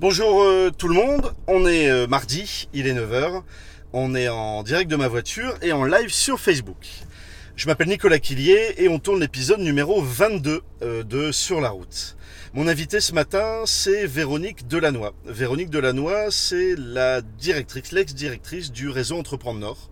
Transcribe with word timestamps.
Bonjour 0.00 0.44
euh, 0.44 0.70
tout 0.70 0.86
le 0.86 0.94
monde, 0.94 1.34
on 1.48 1.66
est 1.66 1.90
euh, 1.90 2.06
mardi, 2.06 2.68
il 2.72 2.86
est 2.86 2.94
9h, 2.94 3.42
on 3.92 4.14
est 4.14 4.28
en 4.28 4.62
direct 4.62 4.88
de 4.88 4.94
ma 4.94 5.08
voiture 5.08 5.56
et 5.60 5.72
en 5.72 5.82
live 5.82 6.10
sur 6.10 6.38
Facebook. 6.38 6.86
Je 7.56 7.66
m'appelle 7.66 7.88
Nicolas 7.88 8.20
Quillier 8.20 8.74
et 8.76 8.88
on 8.88 9.00
tourne 9.00 9.18
l'épisode 9.18 9.58
numéro 9.58 10.00
22 10.00 10.62
euh, 10.82 11.02
de 11.02 11.32
Sur 11.32 11.60
la 11.60 11.70
route. 11.70 12.16
Mon 12.54 12.68
invité 12.68 13.00
ce 13.00 13.12
matin, 13.12 13.62
c'est 13.64 14.06
Véronique 14.06 14.68
Delannoy. 14.68 15.10
Véronique 15.24 15.68
Delannoy, 15.68 16.30
c'est 16.30 16.76
la 16.78 17.20
directrice, 17.20 17.90
l'ex-directrice 17.90 18.70
du 18.70 18.90
réseau 18.90 19.18
Entreprendre 19.18 19.58
Nord. 19.58 19.90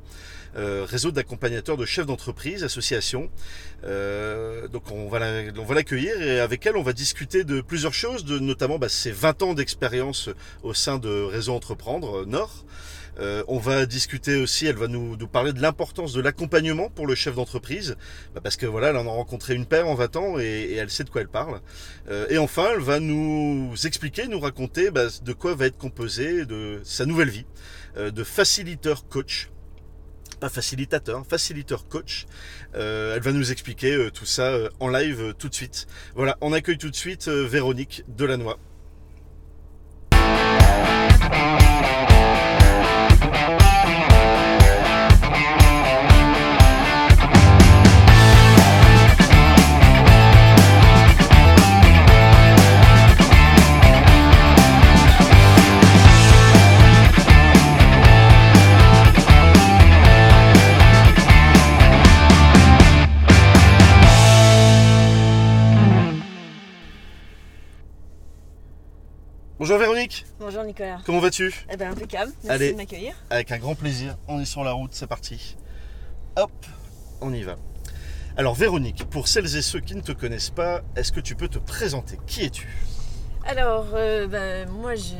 Euh, 0.56 0.86
réseau 0.88 1.10
d'accompagnateurs 1.10 1.76
de 1.76 1.84
chefs 1.84 2.06
d'entreprise, 2.06 2.64
association. 2.64 3.30
Euh, 3.84 4.68
donc 4.68 4.90
on 4.90 5.08
va 5.08 5.18
l'accueillir 5.74 6.20
et 6.22 6.40
avec 6.40 6.64
elle 6.64 6.76
on 6.76 6.82
va 6.82 6.92
discuter 6.92 7.44
de 7.44 7.60
plusieurs 7.60 7.94
choses, 7.94 8.24
de 8.24 8.38
notamment 8.38 8.78
bah, 8.78 8.88
ses 8.88 9.12
20 9.12 9.42
ans 9.42 9.54
d'expérience 9.54 10.30
au 10.62 10.72
sein 10.72 10.98
de 10.98 11.22
Réseau 11.22 11.52
Entreprendre 11.52 12.22
euh, 12.22 12.24
Nord. 12.24 12.64
Euh, 13.18 13.42
on 13.48 13.58
va 13.58 13.86
discuter 13.86 14.36
aussi, 14.36 14.66
elle 14.66 14.76
va 14.76 14.88
nous, 14.88 15.16
nous 15.16 15.26
parler 15.26 15.52
de 15.52 15.62
l'importance 15.62 16.12
de 16.12 16.20
l'accompagnement 16.20 16.90
pour 16.90 17.06
le 17.06 17.14
chef 17.14 17.34
d'entreprise, 17.34 17.96
bah, 18.34 18.40
parce 18.42 18.56
que 18.56 18.66
voilà, 18.66 18.88
elle 18.88 18.96
en 18.96 19.06
a 19.06 19.10
rencontré 19.10 19.54
une 19.54 19.64
paire 19.64 19.88
en 19.88 19.94
20 19.94 20.16
ans 20.16 20.38
et, 20.38 20.44
et 20.44 20.74
elle 20.74 20.90
sait 20.90 21.04
de 21.04 21.10
quoi 21.10 21.22
elle 21.22 21.28
parle. 21.28 21.60
Euh, 22.10 22.26
et 22.28 22.38
enfin, 22.38 22.68
elle 22.74 22.80
va 22.80 23.00
nous 23.00 23.72
expliquer, 23.84 24.28
nous 24.28 24.40
raconter 24.40 24.90
bah, 24.90 25.06
de 25.22 25.32
quoi 25.32 25.54
va 25.54 25.66
être 25.66 25.78
composée 25.78 26.44
de 26.44 26.80
sa 26.84 27.06
nouvelle 27.06 27.30
vie, 27.30 27.46
euh, 27.96 28.10
de 28.10 28.22
facilitateur 28.22 29.08
coach 29.08 29.48
pas 30.36 30.48
facilitateur, 30.48 31.24
facilitateur 31.26 31.88
coach. 31.88 32.26
Euh, 32.74 33.16
elle 33.16 33.22
va 33.22 33.32
nous 33.32 33.52
expliquer 33.52 33.92
euh, 33.92 34.10
tout 34.10 34.26
ça 34.26 34.48
euh, 34.48 34.68
en 34.80 34.88
live 34.88 35.34
tout 35.38 35.48
de 35.48 35.54
suite. 35.54 35.86
Voilà, 36.14 36.36
on 36.40 36.52
accueille 36.52 36.78
tout 36.78 36.90
de 36.90 36.96
suite 36.96 37.28
Véronique 37.28 38.04
Delannoy. 38.08 38.56
Bonjour 70.38 70.62
Nicolas. 70.64 70.98
comment 71.04 71.20
vas-tu? 71.20 71.52
Eh 71.70 71.76
ben 71.76 71.90
impeccable, 71.90 72.32
merci 72.44 72.50
Allez. 72.50 72.72
de 72.72 72.76
m'accueillir. 72.76 73.14
Avec 73.30 73.50
un 73.52 73.58
grand 73.58 73.74
plaisir, 73.74 74.16
on 74.28 74.40
est 74.40 74.44
sur 74.44 74.62
la 74.64 74.72
route, 74.72 74.90
c'est 74.94 75.06
parti. 75.06 75.56
Hop, 76.36 76.50
on 77.20 77.32
y 77.32 77.42
va. 77.42 77.56
Alors 78.36 78.54
Véronique, 78.54 79.04
pour 79.08 79.26
celles 79.28 79.56
et 79.56 79.62
ceux 79.62 79.80
qui 79.80 79.94
ne 79.94 80.02
te 80.02 80.12
connaissent 80.12 80.50
pas, 80.50 80.82
est-ce 80.94 81.10
que 81.10 81.20
tu 81.20 81.34
peux 81.34 81.48
te 81.48 81.58
présenter? 81.58 82.18
Qui 82.26 82.44
es-tu? 82.44 82.68
Alors, 83.46 83.86
euh, 83.94 84.26
ben, 84.26 84.68
moi 84.68 84.94
je, 84.96 85.12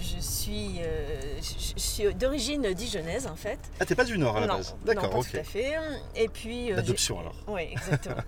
je 0.00 0.20
suis, 0.20 0.80
euh, 0.80 1.38
je, 1.40 1.72
je 1.76 1.80
suis 1.80 2.14
d'origine 2.14 2.72
dijonnaise 2.74 3.26
en 3.26 3.36
fait. 3.36 3.58
Ah, 3.78 3.84
t'es 3.86 3.94
pas 3.94 4.04
du 4.04 4.18
Nord 4.18 4.36
à 4.36 4.40
la 4.40 4.46
non, 4.46 4.54
base 4.56 4.74
D'accord, 4.84 5.14
ok. 5.16 5.30
tout 5.30 5.36
à 5.36 5.44
fait. 5.44 5.74
Et 6.16 6.28
puis. 6.28 6.72
euh, 6.72 6.76
L'adoption 6.76 7.20
alors. 7.20 7.34
Oui, 7.48 7.62
exactement. 7.72 8.16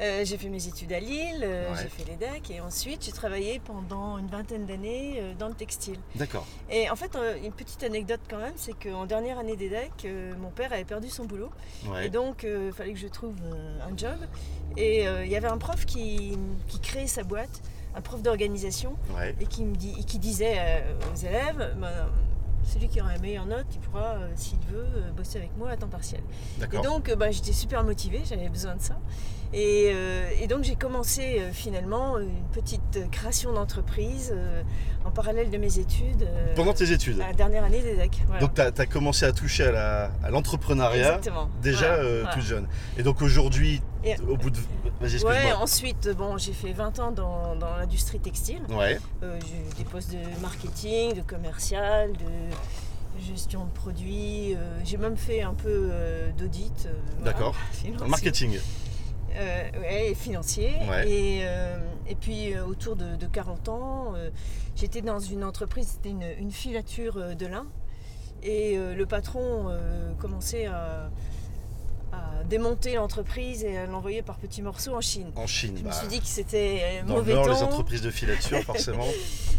Euh, 0.00 0.24
j'ai 0.24 0.36
fait 0.38 0.48
mes 0.48 0.66
études 0.66 0.92
à 0.92 0.98
Lille, 0.98 1.42
euh, 1.44 1.70
Ouais. 1.72 1.78
j'ai 1.80 1.88
fait 1.88 2.04
l'EDEC 2.10 2.50
et 2.50 2.60
ensuite 2.60 3.04
j'ai 3.04 3.12
travaillé 3.12 3.60
pendant 3.64 4.18
une 4.18 4.26
vingtaine 4.26 4.66
d'années 4.66 5.18
euh, 5.20 5.34
dans 5.38 5.46
le 5.46 5.54
textile. 5.54 5.98
D'accord. 6.16 6.46
Et 6.68 6.90
en 6.90 6.96
fait, 6.96 7.16
une 7.44 7.52
petite 7.52 7.82
anecdote 7.84 8.20
quand 8.28 8.38
même, 8.38 8.54
c'est 8.56 8.72
qu'en 8.72 9.06
dernière 9.06 9.38
année 9.38 9.54
d'EDEC, 9.56 9.92
euh, 10.04 10.34
mon 10.40 10.50
père 10.50 10.72
avait 10.72 10.84
perdu 10.84 11.08
son 11.08 11.26
boulot. 11.26 11.50
Ouais. 11.86 12.06
Et 12.06 12.10
donc, 12.10 12.44
il 12.44 12.72
fallait 12.72 12.92
que 12.92 12.98
je 12.98 13.06
trouve 13.06 13.34
un 13.88 13.96
job. 13.96 14.16
Et 14.76 15.04
il 15.04 15.30
y 15.30 15.36
avait 15.36 15.46
un 15.48 15.58
prof 15.58 15.86
qui, 15.86 16.36
qui 16.66 16.80
créait 16.80 17.06
sa 17.06 17.22
boîte, 17.22 17.62
un 17.94 18.00
prof 18.00 18.20
d'organisation, 18.20 18.96
Ouais. 19.16 19.36
et 19.40 19.46
qui, 19.46 19.64
me 19.64 19.76
dit, 19.76 19.94
et 19.98 20.02
qui 20.02 20.18
disait 20.18 20.82
aux 21.12 21.16
élèves 21.16 21.76
ben, 21.80 21.90
celui 22.64 22.88
qui 22.88 23.00
aura 23.00 23.12
la 23.12 23.18
meilleure 23.20 23.46
note, 23.46 23.66
il 23.72 23.78
pourra, 23.78 24.16
s'il 24.34 24.58
veut, 24.72 24.86
bosser 25.16 25.38
avec 25.38 25.56
moi 25.56 25.70
à 25.70 25.76
temps 25.76 25.86
partiel. 25.86 26.22
Et 26.60 26.78
donc, 26.82 27.14
ben, 27.14 27.30
j'étais 27.30 27.52
super 27.52 27.84
motivée, 27.84 28.22
j'avais 28.24 28.48
besoin 28.48 28.74
de 28.74 28.80
ça. 28.82 28.98
Et, 29.54 29.92
euh, 29.94 30.28
et 30.40 30.48
donc, 30.48 30.64
j'ai 30.64 30.74
commencé 30.74 31.38
euh, 31.38 31.52
finalement 31.52 32.18
une 32.18 32.42
petite 32.52 33.08
création 33.12 33.52
d'entreprise 33.52 34.32
euh, 34.34 34.62
en 35.04 35.12
parallèle 35.12 35.48
de 35.48 35.58
mes 35.58 35.78
études. 35.78 36.28
Pendant 36.56 36.72
tes 36.72 36.90
études. 36.90 37.20
à 37.20 37.28
la 37.28 37.32
dernière 37.34 37.62
année 37.62 37.80
d'EDEC. 37.80 38.22
Voilà. 38.26 38.40
Donc 38.40 38.54
tu 38.54 38.60
as, 38.60 38.86
commencé 38.86 39.24
à 39.24 39.32
toucher 39.32 39.68
à 39.68 40.10
l'entrepreneuriat 40.30 41.20
déjà 41.62 41.94
Voilà, 41.96 42.02
voilà. 42.02 42.34
toute 42.34 42.42
jeune. 42.42 42.66
Et 42.98 43.04
donc 43.04 43.22
aujourd'hui, 43.22 43.80
au 44.28 44.36
bout 44.36 44.50
de... 44.50 44.58
Ouais, 45.24 45.52
ensuite, 45.52 46.08
bon, 46.16 46.36
j'ai 46.38 46.52
fait 46.52 46.72
20 46.72 46.98
ans 46.98 47.12
dans, 47.12 47.54
dans 47.56 47.76
l'industrie 47.76 48.18
textile. 48.18 48.62
Ouais, 48.70 48.98
j'ai 49.22 49.26
eu 49.28 49.74
des 49.76 49.84
postes 49.84 50.12
de 50.12 50.40
marketing, 50.40 51.14
de 51.14 51.22
commercial, 51.22 52.12
de 52.12 52.54
gestion 53.20 53.64
de 53.64 53.70
produits. 53.70 54.54
euh, 54.54 54.78
j'ai 54.84 54.96
même 54.96 55.16
fait 55.16 55.42
un 55.42 55.54
peu 55.54 55.88
euh, 55.92 56.30
d'audit. 56.36 56.86
euh, 56.86 56.92
voilà, 57.18 57.32
d'accord. 57.32 57.54
le 58.00 58.06
marketing. 58.06 58.58
Euh, 59.36 59.80
ouais, 59.80 60.10
et 60.10 60.14
financier. 60.14 60.72
Ouais. 60.88 61.08
Et, 61.08 61.40
euh, 61.44 61.78
et 62.06 62.14
puis, 62.14 62.54
euh, 62.54 62.64
autour 62.64 62.96
de, 62.96 63.16
de 63.16 63.26
40 63.26 63.68
ans, 63.68 64.14
j'étais 64.76 65.00
dans 65.00 65.18
une 65.18 65.44
entreprise, 65.44 65.88
c'était 65.94 66.10
une, 66.10 66.26
une 66.38 66.52
filature 66.52 67.36
de 67.36 67.46
lin. 67.46 67.66
Et 68.42 68.76
le 68.76 69.06
patron 69.06 69.74
commençait 70.18 70.66
à, 70.66 71.10
à 72.12 72.44
démonter 72.44 72.94
l'entreprise 72.96 73.64
et 73.64 73.78
à 73.78 73.86
l'envoyer 73.86 74.20
par 74.22 74.36
petits 74.36 74.60
morceaux 74.60 74.94
en 74.94 75.00
Chine. 75.00 75.32
En 75.36 75.46
Chine. 75.46 75.74
Je 75.78 75.82
me 75.82 75.88
bah, 75.88 75.94
suis 75.94 76.08
dit 76.08 76.20
que 76.20 76.26
c'était 76.26 77.00
le 77.00 77.08
mauvais 77.08 77.32
Nord, 77.34 77.48
les 77.48 77.62
entreprises 77.62 78.02
de 78.02 78.10
filature, 78.10 78.58
forcément. 78.64 79.06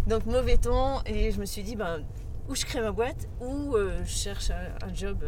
Donc 0.08 0.26
mauvais 0.28 0.58
ton. 0.58 1.02
Et 1.08 1.32
je 1.32 1.40
me 1.40 1.46
suis 1.46 1.64
dit, 1.64 1.76
ben, 1.76 2.04
ou 2.48 2.56
je 2.56 2.66
crée 2.66 2.82
ma 2.82 2.92
boîte, 2.92 3.28
ou 3.42 3.76
euh, 3.76 4.00
je 4.06 4.16
cherche 4.16 4.52
un, 4.52 4.88
un 4.88 4.94
job 4.94 5.24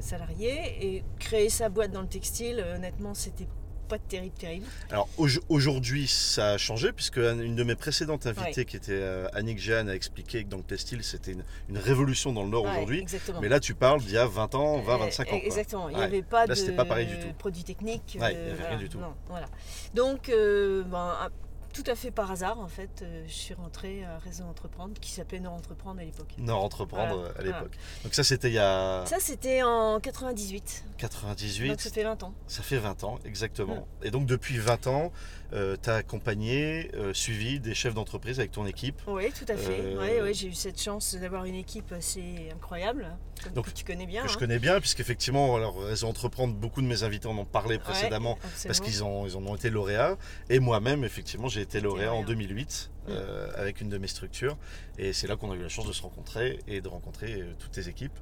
salarié. 0.00 0.52
Et 0.80 1.04
créer 1.18 1.48
sa 1.50 1.68
boîte 1.68 1.90
dans 1.92 2.02
le 2.02 2.08
textile, 2.08 2.60
euh, 2.64 2.76
honnêtement, 2.76 3.14
c'était 3.14 3.46
pas 3.88 3.98
terrible, 3.98 4.34
terrible. 4.36 4.66
Alors 4.90 5.08
auj- 5.18 5.40
aujourd'hui, 5.48 6.06
ça 6.06 6.50
a 6.50 6.58
changé 6.58 6.92
puisque 6.92 7.16
une 7.16 7.56
de 7.56 7.64
mes 7.64 7.74
précédentes 7.74 8.26
invitées, 8.26 8.60
Ouais. 8.60 8.64
qui 8.66 8.76
était 8.76 8.92
euh, 8.92 9.28
Annick 9.32 9.58
Jeanne, 9.58 9.88
a 9.88 9.94
expliqué 9.94 10.44
que 10.44 10.48
dans 10.50 10.58
le 10.58 10.62
textile, 10.62 11.02
c'était 11.02 11.32
une, 11.32 11.42
une 11.70 11.78
révolution 11.78 12.34
dans 12.34 12.42
le 12.42 12.50
Nord 12.50 12.64
Ouais, 12.64 12.70
aujourd'hui. 12.72 13.06
Mais 13.40 13.48
là, 13.48 13.60
tu 13.60 13.74
parles 13.74 14.00
d'il 14.02 14.10
y 14.12 14.18
a 14.18 14.26
20 14.26 14.54
ans, 14.56 14.78
20, 14.82 14.94
Euh, 14.94 14.98
25 14.98 15.28
ans. 15.28 15.38
quoi. 15.38 15.46
Exactement. 15.46 15.88
Il 15.88 15.94
n'y 15.94 16.00
Ouais. 16.00 16.06
avait 16.06 16.22
pas 16.22 16.44
Là, 16.44 16.54
de 16.54 16.70
pas 16.72 16.84
pareil 16.84 17.06
du 17.06 17.18
tout. 17.18 17.32
produits 17.38 17.64
techniques. 17.64 18.14
Il 18.16 18.22
avait 18.22 18.34
rien 18.34 18.54
voilà, 18.60 18.76
du 18.76 18.88
tout. 18.90 18.98
non, 18.98 19.14
voilà. 19.26 19.46
Donc, 19.94 20.28
euh, 20.28 20.82
ben, 20.84 21.30
tout 21.72 21.84
à 21.86 21.94
fait 21.94 22.10
par 22.10 22.30
hasard, 22.30 22.58
en 22.60 22.68
fait, 22.68 23.02
euh, 23.02 23.24
je 23.26 23.32
suis 23.32 23.54
rentrée 23.54 24.04
à 24.04 24.18
Réseau 24.18 24.44
Entreprendre, 24.44 24.94
qui 25.00 25.10
s'appelait 25.10 25.40
Nord 25.40 25.54
Entreprendre 25.54 26.00
à 26.00 26.04
l'époque. 26.04 26.34
Nord 26.38 26.64
Entreprendre 26.64 27.14
Voilà, 27.16 27.28
euh, 27.28 27.30
à 27.30 27.34
voilà. 27.42 27.58
l'époque. 27.58 27.78
Donc 28.04 28.14
ça, 28.14 28.24
c'était 28.24 28.48
il 28.48 28.54
y 28.54 28.58
a 28.58 29.04
Ça, 29.06 29.16
c'était 29.20 29.62
en 29.62 30.00
98. 30.00 30.84
98. 30.98 31.68
Donc, 31.68 31.80
ça 31.80 31.90
fait 31.90 32.02
20 32.02 32.22
ans. 32.22 32.34
Ça 32.46 32.62
fait 32.62 32.78
20 32.78 33.04
ans, 33.04 33.18
exactement. 33.24 33.86
Et 34.02 34.10
donc 34.10 34.26
depuis 34.26 34.58
20 34.58 34.86
ans, 34.88 35.12
tu 35.52 35.56
as 35.90 35.94
accompagné, 35.94 36.90
euh, 36.94 37.14
suivi 37.14 37.60
des 37.60 37.74
chefs 37.74 37.94
d'entreprise 37.94 38.38
avec 38.38 38.52
ton 38.52 38.66
équipe. 38.66 39.00
Oui, 39.06 39.30
tout 39.32 39.50
à 39.50 39.56
fait. 39.56 39.80
Euh, 39.80 39.98
Ouais, 39.98 40.20
ouais, 40.22 40.34
j'ai 40.34 40.48
eu 40.48 40.54
cette 40.54 40.80
chance 40.80 41.14
d'avoir 41.14 41.44
une 41.44 41.54
équipe 41.54 41.92
assez 41.92 42.50
incroyable, 42.54 43.16
Donc, 43.54 43.66
que 43.66 43.70
tu 43.70 43.84
connais 43.84 44.06
bien. 44.06 44.22
Que 44.22 44.28
je 44.28 44.34
hein. 44.34 44.38
connais 44.38 44.58
bien, 44.58 44.80
puisqu'effectivement, 44.80 45.56
alors 45.56 45.80
Réseau 45.82 46.06
Entreprendre, 46.08 46.54
beaucoup 46.54 46.82
de 46.82 46.86
mes 46.86 47.02
invités 47.02 47.26
en 47.28 47.36
ont 47.38 47.44
parlé 47.44 47.76
Ouais, 47.76 47.82
précédemment, 47.82 48.38
parce 48.66 48.80
qu'ils 48.80 49.04
ont, 49.04 49.26
ils 49.26 49.36
en 49.36 49.44
ont 49.46 49.54
été 49.54 49.70
lauréats. 49.70 50.16
Et 50.50 50.58
moi-même, 50.58 51.04
effectivement, 51.04 51.48
j'ai 51.48 51.60
été 51.60 51.80
lauréat 51.80 52.12
en 52.12 52.20
lauréat. 52.22 52.26
2008 52.28 52.90
euh, 53.08 53.50
avec 53.56 53.80
une 53.80 53.88
de 53.88 53.96
mes 53.98 54.06
structures. 54.06 54.56
Et 54.98 55.12
c'est 55.12 55.26
là 55.26 55.36
qu'on 55.36 55.50
a 55.50 55.54
eu 55.54 55.62
la 55.62 55.68
chance 55.68 55.86
de 55.86 55.92
se 55.92 56.02
rencontrer 56.02 56.58
et 56.68 56.80
de 56.80 56.88
rencontrer 56.88 57.40
euh, 57.40 57.52
toutes 57.58 57.72
tes 57.72 57.88
équipes. 57.88 58.18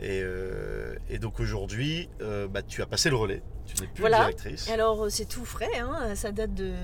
Et, 0.00 0.20
euh, 0.22 0.96
et 1.08 1.18
donc 1.20 1.38
aujourd'hui, 1.38 2.08
bah, 2.50 2.62
tu 2.62 2.82
as 2.82 2.86
passé 2.86 3.10
le 3.10 3.16
relais. 3.16 3.42
Tu 3.66 3.80
n'es 3.80 3.86
plus 3.86 4.00
Voilà. 4.00 4.18
directrice. 4.18 4.68
Alors, 4.68 5.06
c'est 5.08 5.26
tout 5.28 5.44
frais, 5.44 5.78
hein, 5.78 6.14
ça 6.16 6.32
date 6.32 6.52
de, 6.54 6.64
de, 6.64 6.74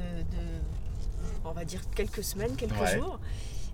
on 1.44 1.52
va 1.52 1.64
dire, 1.64 1.80
quelques 1.96 2.22
semaines, 2.22 2.54
quelques 2.56 2.80
Ouais. 2.80 2.98
jours. 2.98 3.18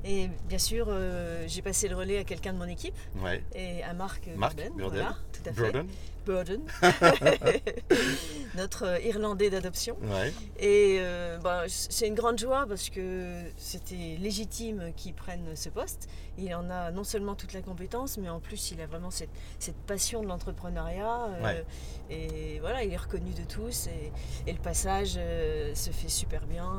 Et 0.09 0.29
bien 0.49 0.59
sûr, 0.59 0.87
euh, 0.89 1.45
j'ai 1.49 1.63
passé 1.63 1.89
le 1.89 1.97
relais 1.97 2.19
à 2.19 2.25
quelqu'un 2.25 2.53
de 2.53 2.59
mon 2.59 2.69
équipe, 2.69 2.95
Ouais. 3.23 3.43
et 3.55 3.83
à 3.83 3.93
Marc 3.93 4.29
Marc 4.37 4.55
Burden, 4.57 4.73
Burden. 4.77 5.01
voilà, 5.01 5.17
à 5.47 5.53
fait. 5.53 5.61
Broden. 5.63 5.87
Burden, 6.27 6.61
notre 8.57 8.85
euh, 8.85 9.01
Irlandais 9.01 9.51
d'adoption. 9.51 9.97
Ouais. 10.03 10.33
Et 10.59 10.97
euh, 11.01 11.39
bah, 11.39 11.65
c'est 11.69 12.09
une 12.09 12.15
grande 12.15 12.39
joie 12.39 12.67
parce 12.69 12.91
que 12.91 13.43
c'était 13.57 14.17
légitime 14.19 14.93
qu'il 14.97 15.15
prenne 15.15 15.55
ce 15.55 15.69
poste. 15.69 16.09
Il 16.39 16.53
en 16.55 16.69
a 16.71 16.91
non 16.91 17.05
seulement 17.05 17.35
toute 17.37 17.53
la 17.53 17.63
compétence, 17.63 18.19
mais 18.19 18.29
en 18.29 18.41
plus 18.41 18.73
il 18.73 18.81
a 18.81 18.87
vraiment 18.87 19.11
cette, 19.11 19.31
cette 19.59 19.77
passion 19.77 20.21
de 20.23 20.27
l'entrepreneuriat. 20.27 21.29
euh. 21.45 21.63
Et 22.11 22.59
voilà, 22.61 22.83
il 22.83 22.93
est 22.93 22.97
reconnu 22.97 23.31
de 23.33 23.45
tous 23.45 23.87
et, 23.89 24.13
et 24.49 24.53
le 24.53 24.59
passage 24.59 25.15
euh, 25.19 25.75
se 25.75 25.91
fait 25.91 26.09
super 26.09 26.45
bien. 26.47 26.73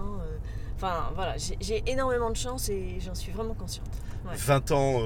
Enfin 0.75 1.11
voilà, 1.15 1.35
j'ai- 1.37 1.83
énormément 1.87 2.29
de 2.29 2.35
chance 2.35 2.69
et 2.69 2.99
j'en 2.99 3.15
suis 3.15 3.31
vraiment 3.31 3.53
consciente. 3.55 3.87
Ouais. 4.25 4.35
20 4.35 4.71
ans, 4.71 4.99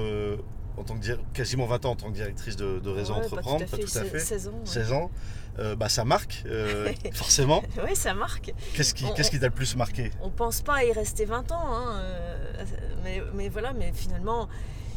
en 0.76 0.84
tant 0.84 0.94
que 0.94 1.00
dir- 1.00 1.18
quasiment 1.34 1.66
20 1.66 1.84
ans 1.86 1.90
en 1.90 1.96
tant 1.96 2.08
que 2.08 2.14
directrice 2.14 2.56
de, 2.56 2.78
de 2.80 2.90
Réseau 2.90 3.14
Ouais, 3.14 3.24
Entreprendre, 3.24 3.66
pas 3.66 3.76
tout 3.76 3.98
à 3.98 4.04
fait, 4.04 4.18
16 4.18 4.48
ans. 4.48 4.52
ouais. 4.52 4.58
16 4.66 4.92
ans, 4.92 5.10
euh, 5.58 5.76
bah, 5.76 5.88
ça 5.88 6.04
marque, 6.04 6.42
euh, 6.46 6.90
forcément. 7.12 7.62
Oui, 7.84 7.94
ça 7.94 8.14
marque. 8.14 8.52
Qu'est-ce 8.74 8.94
qui 8.94 9.04
qu'est-ce 9.14 9.30
qui 9.30 9.38
t'a 9.38 9.46
le 9.46 9.52
plus 9.52 9.76
marqué? 9.76 10.10
on 10.22 10.30
pense 10.30 10.62
pas 10.62 10.82
y 10.84 10.92
rester 10.92 11.24
20 11.26 11.52
ans, 11.52 11.66
hein, 11.74 11.96
euh, 12.00 12.64
mais, 13.04 13.22
mais 13.34 13.48
voilà, 13.48 13.72
mais 13.72 13.92
finalement, 13.94 14.48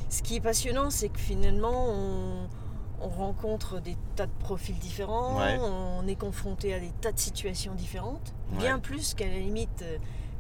ce 0.10 0.22
qui 0.22 0.38
est 0.38 0.42
passionnant, 0.42 0.90
c'est 0.90 1.10
que 1.10 1.20
finalement, 1.20 1.90
on, 1.90 2.48
on 3.02 3.10
rencontre 3.10 3.82
des 3.82 3.98
tas 4.16 4.28
de 4.28 4.32
profils 4.40 4.78
différents, 4.80 5.38
Ouais. 5.40 5.58
on 5.60 6.08
est 6.08 6.16
confronté 6.16 6.74
à 6.74 6.80
des 6.80 6.92
tas 7.02 7.12
de 7.12 7.20
situations 7.20 7.74
différentes, 7.76 8.34
bien 8.58 8.80
plus 8.80 9.14
qu'à 9.14 9.28
la 9.28 9.40
limite 9.40 9.84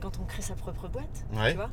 quand 0.01 0.19
on 0.19 0.25
crée 0.25 0.41
sa 0.41 0.55
propre 0.55 0.87
boîte, 0.87 1.25
Ouais. 1.33 1.51
tu 1.51 1.57
vois. 1.57 1.69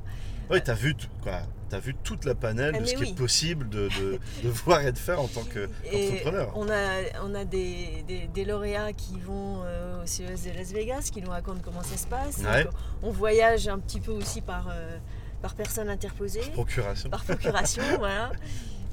Oui, 0.51 0.61
t'as 0.63 0.75
vu, 0.75 0.95
tout- 0.95 1.07
quoi, 1.23 1.41
as 1.73 1.79
vu 1.79 1.95
toute 2.03 2.25
la 2.25 2.35
panel 2.35 2.75
Ah, 2.77 2.81
de 2.81 2.85
ce 2.85 2.95
qui 2.95 3.05
est 3.05 3.15
possible 3.17 3.69
de, 3.69 3.89
de- 4.01 4.19
de 4.43 4.49
voir 4.65 4.81
et 4.87 4.93
de 4.93 4.99
faire 4.99 5.21
en 5.21 5.29
tant 5.29 5.43
qu'entrepreneur. 5.45 6.53
on 6.57 6.69
a, 6.69 7.23
on 7.25 7.35
a 7.35 7.45
des, 7.45 8.05
des- 8.07 8.27
des 8.27 8.45
lauréats 8.45 8.93
qui 8.93 9.19
vont 9.21 9.63
euh, 9.65 10.03
au 10.03 10.07
CES 10.07 10.45
de 10.45 10.51
Las 10.59 10.73
Vegas, 10.73 11.09
qui 11.13 11.23
nous 11.23 11.31
racontent 11.31 11.61
comment 11.65 11.83
ça 11.83 11.97
se 11.97 12.07
passe. 12.07 12.39
Ouais. 12.39 12.65
Donc, 12.65 12.73
on 13.03 13.11
voyage 13.11 13.69
un 13.69 13.79
petit 13.79 14.01
peu 14.01 14.11
aussi 14.13 14.41
par, 14.43 14.69
euh, 14.71 14.99
par 15.41 15.55
personne 15.55 15.89
interposée. 15.89 16.41
Procuration. 16.53 17.09
par 17.11 17.25
procuration, 17.25 17.83
voilà. 17.99 18.33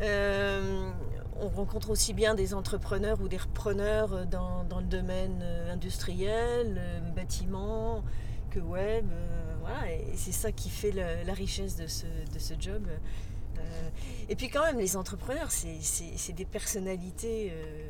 Euh, 0.01 0.89
on 1.41 1.47
rencontre 1.49 1.89
aussi 1.89 2.13
bien 2.13 2.35
des 2.35 2.53
entrepreneurs 2.53 3.19
ou 3.21 3.27
des 3.27 3.37
repreneurs 3.37 4.25
dans, 4.27 4.63
dans 4.65 4.79
le 4.79 4.85
domaine 4.85 5.43
industriel, 5.71 6.81
bâtiment, 7.15 8.03
que 8.49 8.59
web. 8.59 9.05
euh, 9.11 9.55
voilà, 9.61 9.91
et 9.91 10.05
c'est 10.15 10.31
ça 10.31 10.51
qui 10.51 10.69
fait 10.69 10.91
la 10.91 11.33
richesse 11.33 11.75
de 11.75 11.87
ce, 11.87 12.05
de 12.05 12.39
ce 12.39 12.53
job. 12.59 12.83
Euh, 13.57 13.61
et 14.29 14.35
puis 14.35 14.49
quand 14.49 14.63
même, 14.63 14.79
les 14.79 14.95
entrepreneurs, 14.95 15.51
c'est 15.51 16.33
des 16.33 16.45
personnalités 16.45 17.51
euh, 17.53 17.89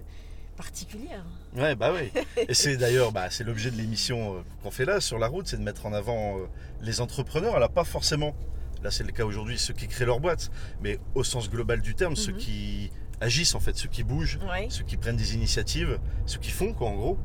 particulières. 0.57 1.25
Ouais, 1.55 1.75
bah 1.75 1.93
oui. 1.93 2.11
Et 2.47 2.53
c'est 2.53 2.75
d'ailleurs, 2.77 3.11
bah, 3.11 3.29
c'est 3.29 3.43
l'objet 3.43 3.71
de 3.71 3.77
l'émission 3.77 4.43
qu'on 4.63 4.71
fait 4.71 4.85
là 4.85 4.99
sur 4.99 5.19
la 5.19 5.27
route, 5.27 5.47
c'est 5.47 5.57
de 5.57 5.63
mettre 5.63 5.85
en 5.85 5.93
avant 5.93 6.37
les 6.81 7.01
entrepreneurs. 7.01 7.55
Alors 7.55 7.69
pas 7.71 7.83
forcément, 7.85 8.35
là 8.83 8.91
c'est 8.91 9.03
le 9.03 9.11
cas 9.11 9.23
aujourd'hui, 9.25 9.57
ceux 9.57 9.73
qui 9.73 9.87
créent 9.87 10.05
leur 10.05 10.19
boîte, 10.19 10.51
mais 10.81 10.99
au 11.15 11.23
sens 11.23 11.49
global 11.49 11.81
du 11.81 11.95
terme, 11.95 12.15
ceux 12.15 12.33
Mhm. 12.33 12.37
qui 12.37 12.91
agissent 13.21 13.55
en 13.55 13.59
fait, 13.59 13.77
ceux 13.77 13.89
qui 13.89 14.03
bougent, 14.03 14.39
Ouais. 14.49 14.67
ceux 14.69 14.83
qui 14.83 14.97
prennent 14.97 15.17
des 15.17 15.33
initiatives, 15.35 15.99
ceux 16.25 16.39
qui 16.39 16.51
font 16.51 16.73
quoi 16.73 16.89
en 16.89 16.95
gros, 16.95 17.17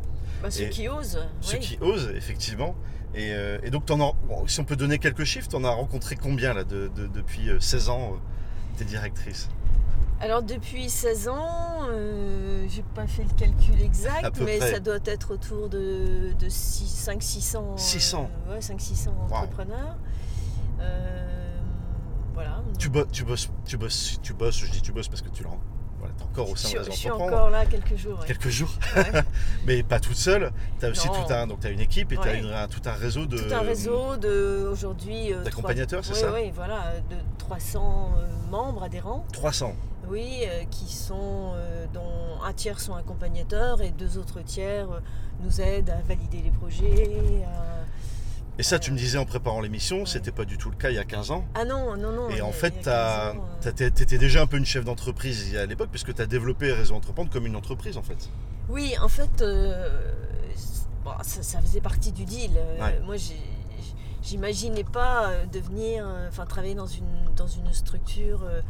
Bah, 0.42 0.50
ceux 0.50 0.64
Et 0.64 0.70
qui 0.70 0.88
osent. 0.88 1.18
ceux 1.40 1.56
oui. 1.56 1.60
qui 1.60 1.78
osent 1.80 2.12
effectivement. 2.14 2.74
Et, 3.14 3.32
euh, 3.32 3.58
et 3.62 3.70
donc 3.70 3.86
t'en 3.86 4.00
as, 4.00 4.12
bon, 4.28 4.46
si 4.46 4.58
on 4.60 4.64
peut 4.64 4.76
donner 4.76 4.98
quelques 4.98 5.24
chiffres, 5.24 5.48
t'en 5.48 5.62
as 5.64 5.70
rencontré 5.70 6.16
combien 6.16 6.52
là 6.54 6.64
de- 6.64 6.88
de- 6.88 7.06
depuis 7.06 7.48
euh, 7.50 7.60
16 7.60 7.88
ans 7.88 8.12
euh, 8.14 8.16
T'es 8.76 8.84
directrice 8.84 9.48
Alors 10.20 10.42
depuis 10.42 10.90
16 10.90 11.28
ans, 11.28 11.82
euh, 11.88 12.64
j'ai 12.68 12.82
pas 12.82 13.06
fait 13.06 13.22
le 13.22 13.30
calcul 13.34 13.80
exact, 13.80 14.40
mais 14.40 14.58
près. 14.58 14.72
ça 14.72 14.80
doit 14.80 14.98
être 15.04 15.32
autour 15.32 15.68
de, 15.68 16.32
de 16.36 16.48
5-600 16.48 17.76
600. 17.78 18.30
ouais, 18.50 18.58
500-600 18.58 19.08
entrepreneurs. 19.30 19.96
Euh, 20.80 21.58
voilà. 22.34 22.62
tu, 22.78 22.88
bo- 22.88 23.04
tu 23.04 23.24
bosses, 23.24 23.48
tu 23.64 23.76
bosses, 23.76 24.18
tu 24.22 24.32
bosses, 24.34 24.58
je 24.58 24.70
dis 24.72 24.82
tu 24.82 24.90
bosses 24.92 25.06
parce 25.08 25.22
que 25.22 25.28
tu 25.28 25.44
t'es 26.16 26.24
encore 26.24 26.50
au 26.50 26.56
sein 26.56 26.70
de 26.72 26.78
Réseau 26.78 26.90
je 26.92 26.96
suis 26.96 27.10
encore 27.10 27.50
là 27.50 27.66
quelques 27.66 27.96
jours. 27.96 28.18
ouais. 28.20 28.26
quelques 28.26 28.48
jours, 28.48 28.70
Ouais. 28.96 29.22
mais 29.66 29.82
pas 29.82 30.00
toute 30.00 30.16
seule. 30.16 30.50
Tu 30.78 30.86
as 30.86 30.90
aussi 30.90 31.08
tout 31.08 31.32
un, 31.32 31.46
donc 31.46 31.64
as 31.64 31.70
une 31.70 31.80
équipe 31.80 32.12
et 32.12 32.16
tu 32.16 32.22
Ouais. 32.28 32.42
as 32.54 32.68
tout 32.68 32.82
un 32.86 32.92
réseau 32.92 33.26
de. 33.26 33.38
Tout 33.38 33.54
un 33.54 33.60
réseau 33.60 34.16
de 34.16 34.68
aujourd'hui. 34.70 35.32
euh, 35.32 35.42
D'accompagnateurs, 35.42 36.04
c'est 36.04 36.14
ça 36.14 36.32
Oui, 36.32 36.50
voilà, 36.54 36.92
de 37.10 37.16
300 37.38 38.12
euh, 38.16 38.50
membres 38.50 38.82
adhérents. 38.82 39.24
300. 39.32 39.74
Oui, 40.08 40.40
euh, 40.46 40.64
qui 40.70 40.92
sont, 40.92 41.52
dont 41.94 42.42
un 42.44 42.52
tiers 42.52 42.78
sont 42.78 42.94
accompagnateurs 42.94 43.80
et 43.80 43.90
deux 43.90 44.18
autres 44.18 44.40
tiers 44.42 44.86
nous 45.40 45.60
aident 45.62 45.90
à 45.90 46.02
valider 46.06 46.42
les 46.42 46.50
projets. 46.50 47.42
à- 47.46 47.83
Et 48.58 48.62
ça, 48.62 48.78
tu 48.78 48.92
me 48.92 48.96
disais 48.96 49.18
en 49.18 49.24
préparant 49.24 49.60
l'émission, 49.60 50.00
Ouais. 50.00 50.06
c'était 50.06 50.30
pas 50.30 50.44
du 50.44 50.58
tout 50.58 50.70
le 50.70 50.76
cas 50.76 50.90
il 50.90 50.96
y 50.96 50.98
a 50.98 51.04
15 51.04 51.30
ans. 51.32 51.44
Ah 51.54 51.64
non, 51.64 51.96
non, 51.96 52.12
non. 52.12 52.30
Et 52.30 52.40
en 52.40 52.52
fait, 52.52 52.74
il 52.82 52.86
y 52.86 52.88
a 52.88 53.32
15 53.32 53.36
ans, 53.40 53.44
euh, 53.66 53.72
tu 53.94 54.02
étais 54.02 54.18
déjà 54.18 54.42
un 54.42 54.46
peu 54.46 54.56
une 54.56 54.64
chef 54.66 54.84
d'entreprise 54.84 55.56
à 55.56 55.66
l'époque, 55.66 55.88
puisque 55.90 56.14
tu 56.14 56.22
as 56.22 56.26
développé 56.26 56.72
Réseau 56.72 56.94
Entreprendre 56.94 57.30
comme 57.30 57.46
une 57.46 57.56
entreprise 57.56 57.96
en 57.96 58.02
fait. 58.02 58.28
Oui, 58.68 58.94
en 59.02 59.08
fait, 59.08 59.42
euh, 59.42 60.12
bon, 61.04 61.10
ça, 61.22 61.42
ça 61.42 61.60
faisait 61.60 61.80
partie 61.80 62.12
du 62.12 62.24
deal. 62.24 62.52
Euh, 62.56 62.80
Ouais. 62.80 63.00
Moi, 63.04 63.16
j'imaginais 64.22 64.84
pas 64.84 65.32
devenir, 65.52 66.06
enfin, 66.28 66.46
travailler 66.46 66.74
dans 66.74 66.86
une, 66.86 67.04
dans 67.36 67.46
une 67.48 67.72
structure 67.72 68.42
euh, 68.44 68.60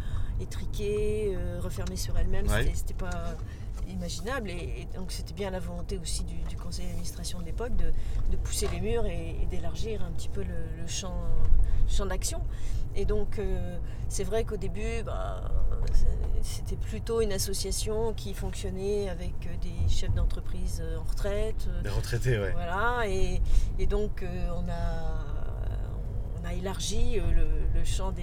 étriquée, 0.41 1.35
euh, 1.37 1.61
refermée 1.61 1.97
sur 1.97 2.19
elle-même. 2.19 2.47
Ouais. 2.49 2.73
C'était 2.75 2.95
pas 2.95 3.35
imaginable. 3.93 4.51
Et, 4.51 4.83
et 4.83 4.89
donc, 4.97 5.13
c'était 5.13 5.35
bien 5.35 5.51
la 5.51 5.61
volonté 5.61 5.99
aussi 5.99 6.25
du, 6.25 6.37
du 6.49 6.57
conseil 6.57 6.87
d'administration 6.87 7.41
de 7.41 7.45
l'époque 7.45 7.77
de, 7.77 7.93
de 8.31 8.37
pousser 8.37 8.69
les 8.73 8.81
murs 8.81 9.07
et, 9.07 9.37
et 9.43 9.47
d'élargir 9.47 10.03
un 10.03 10.11
petit 10.13 10.29
peu 10.29 10.43
le, 10.43 10.81
le 10.81 10.87
champ, 10.87 11.15
champ 11.89 12.07
d'action. 12.07 12.41
Et 12.97 13.05
donc, 13.05 13.39
euh, 13.39 13.77
c'est 14.09 14.25
vrai 14.25 14.45
qu'au 14.45 14.57
début, 14.57 15.03
bah, 15.05 15.51
c'est- 15.93 16.07
c'était 16.43 16.77
plutôt 16.77 17.21
une 17.23 17.33
association 17.33 18.13
qui 18.13 18.35
fonctionnait 18.35 19.09
avec 19.09 19.35
euh, 19.47 19.57
des 19.63 19.89
chefs 19.93 20.13
d'entreprise 20.15 20.81
euh, 20.85 20.99
en 20.99 21.03
retraite. 21.03 21.69
Des 21.83 21.89
retraités, 21.89 22.39
ouais. 22.39 22.53
Voilà, 22.53 23.03
et, 23.09 23.41
et 23.79 23.87
donc 23.87 24.23
euh, 24.23 24.49
on, 24.55 24.69
a, 24.69 25.25
on 26.41 26.45
a 26.47 26.53
élargi 26.53 27.17
le, 27.17 27.49
le 27.75 27.85
champ 27.85 28.13
des, 28.13 28.23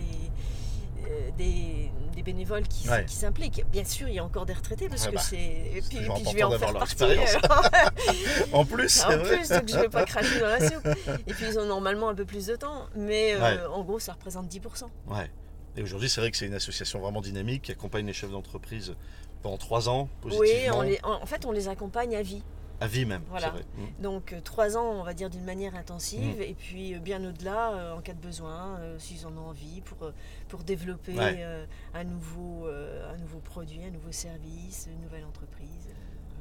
des, 1.37 1.91
des 2.15 2.23
bénévoles 2.23 2.67
qui, 2.67 2.89
Ouais. 2.89 3.05
qui 3.05 3.15
s'impliquent. 3.15 3.63
Bien 3.71 3.83
sûr, 3.85 4.07
il 4.07 4.15
y 4.15 4.19
a 4.19 4.23
encore 4.23 4.45
des 4.45 4.53
retraités 4.53 4.89
parce 4.89 5.03
Ouais, 5.05 5.11
que 5.11 5.15
bah, 5.15 5.21
c'est. 5.21 5.37
Et 5.37 5.81
puis, 5.87 5.97
je 5.99 6.33
vais 6.35 6.43
en 6.43 6.51
faire 6.51 6.73
partie. 6.73 7.03
alors. 7.03 7.69
En 8.53 8.65
plus, 8.65 9.03
en 9.03 9.09
vrai. 9.17 9.37
plus, 9.37 9.49
donc 9.49 9.69
je 9.69 9.75
ne 9.75 9.81
vais 9.81 9.89
pas 9.89 10.05
cracher 10.05 10.39
dans 10.39 10.47
la 10.47 10.59
soupe. 10.69 10.87
Et 11.27 11.33
puis 11.33 11.45
ils 11.47 11.59
ont 11.59 11.65
normalement 11.65 12.09
un 12.09 12.15
peu 12.15 12.25
plus 12.25 12.45
de 12.47 12.55
temps, 12.55 12.87
mais 12.95 13.33
euh, 13.35 13.69
en 13.69 13.83
gros, 13.83 13.99
ça 13.99 14.13
représente 14.13 14.47
10%. 14.47 14.83
Ouais. 15.07 15.29
Et 15.77 15.83
aujourd'hui, 15.83 16.09
c'est 16.09 16.19
vrai 16.21 16.31
que 16.31 16.37
c'est 16.37 16.47
une 16.47 16.53
association 16.53 16.99
vraiment 16.99 17.21
dynamique 17.21 17.61
qui 17.63 17.71
accompagne 17.71 18.05
les 18.05 18.13
chefs 18.13 18.31
d'entreprise 18.31 18.93
pendant 19.41 19.57
3 19.57 19.87
ans, 19.89 20.09
Oui, 20.25 20.37
positivement, 20.37 20.77
on 20.79 20.81
les- 20.81 20.99
en 21.03 21.13
en 21.21 21.25
fait, 21.25 21.45
on 21.45 21.51
les 21.51 21.67
accompagne 21.69 22.15
à 22.15 22.21
vie. 22.21 22.43
À 22.81 22.87
vie 22.87 23.05
même. 23.05 23.21
Voilà. 23.29 23.51
vrai. 23.51 23.63
Mm. 23.77 24.01
Donc 24.01 24.33
euh, 24.33 24.41
trois 24.41 24.75
ans, 24.75 24.91
on 24.99 25.03
va 25.03 25.13
dire 25.13 25.29
d'une 25.29 25.45
manière 25.45 25.75
intensive, 25.75 26.41
et 26.41 26.55
puis 26.55 26.95
euh, 26.95 26.99
bien 26.99 27.23
au-delà, 27.23 27.73
euh, 27.73 27.93
en 27.93 28.01
cas 28.01 28.13
de 28.13 28.19
besoin, 28.19 28.79
s'ils 28.97 29.25
en 29.27 29.37
ont 29.37 29.49
envie, 29.49 29.81
pour, 29.81 30.11
pour 30.49 30.63
développer 30.63 31.13
Ouais. 31.13 31.45
un, 31.93 32.03
nouveau, 32.03 32.67
un 32.67 33.17
nouveau 33.17 33.39
produit, 33.39 33.83
un 33.85 33.91
nouveau 33.91 34.11
service, 34.11 34.87
une 34.91 35.01
nouvelle 35.03 35.25
entreprise. 35.25 35.89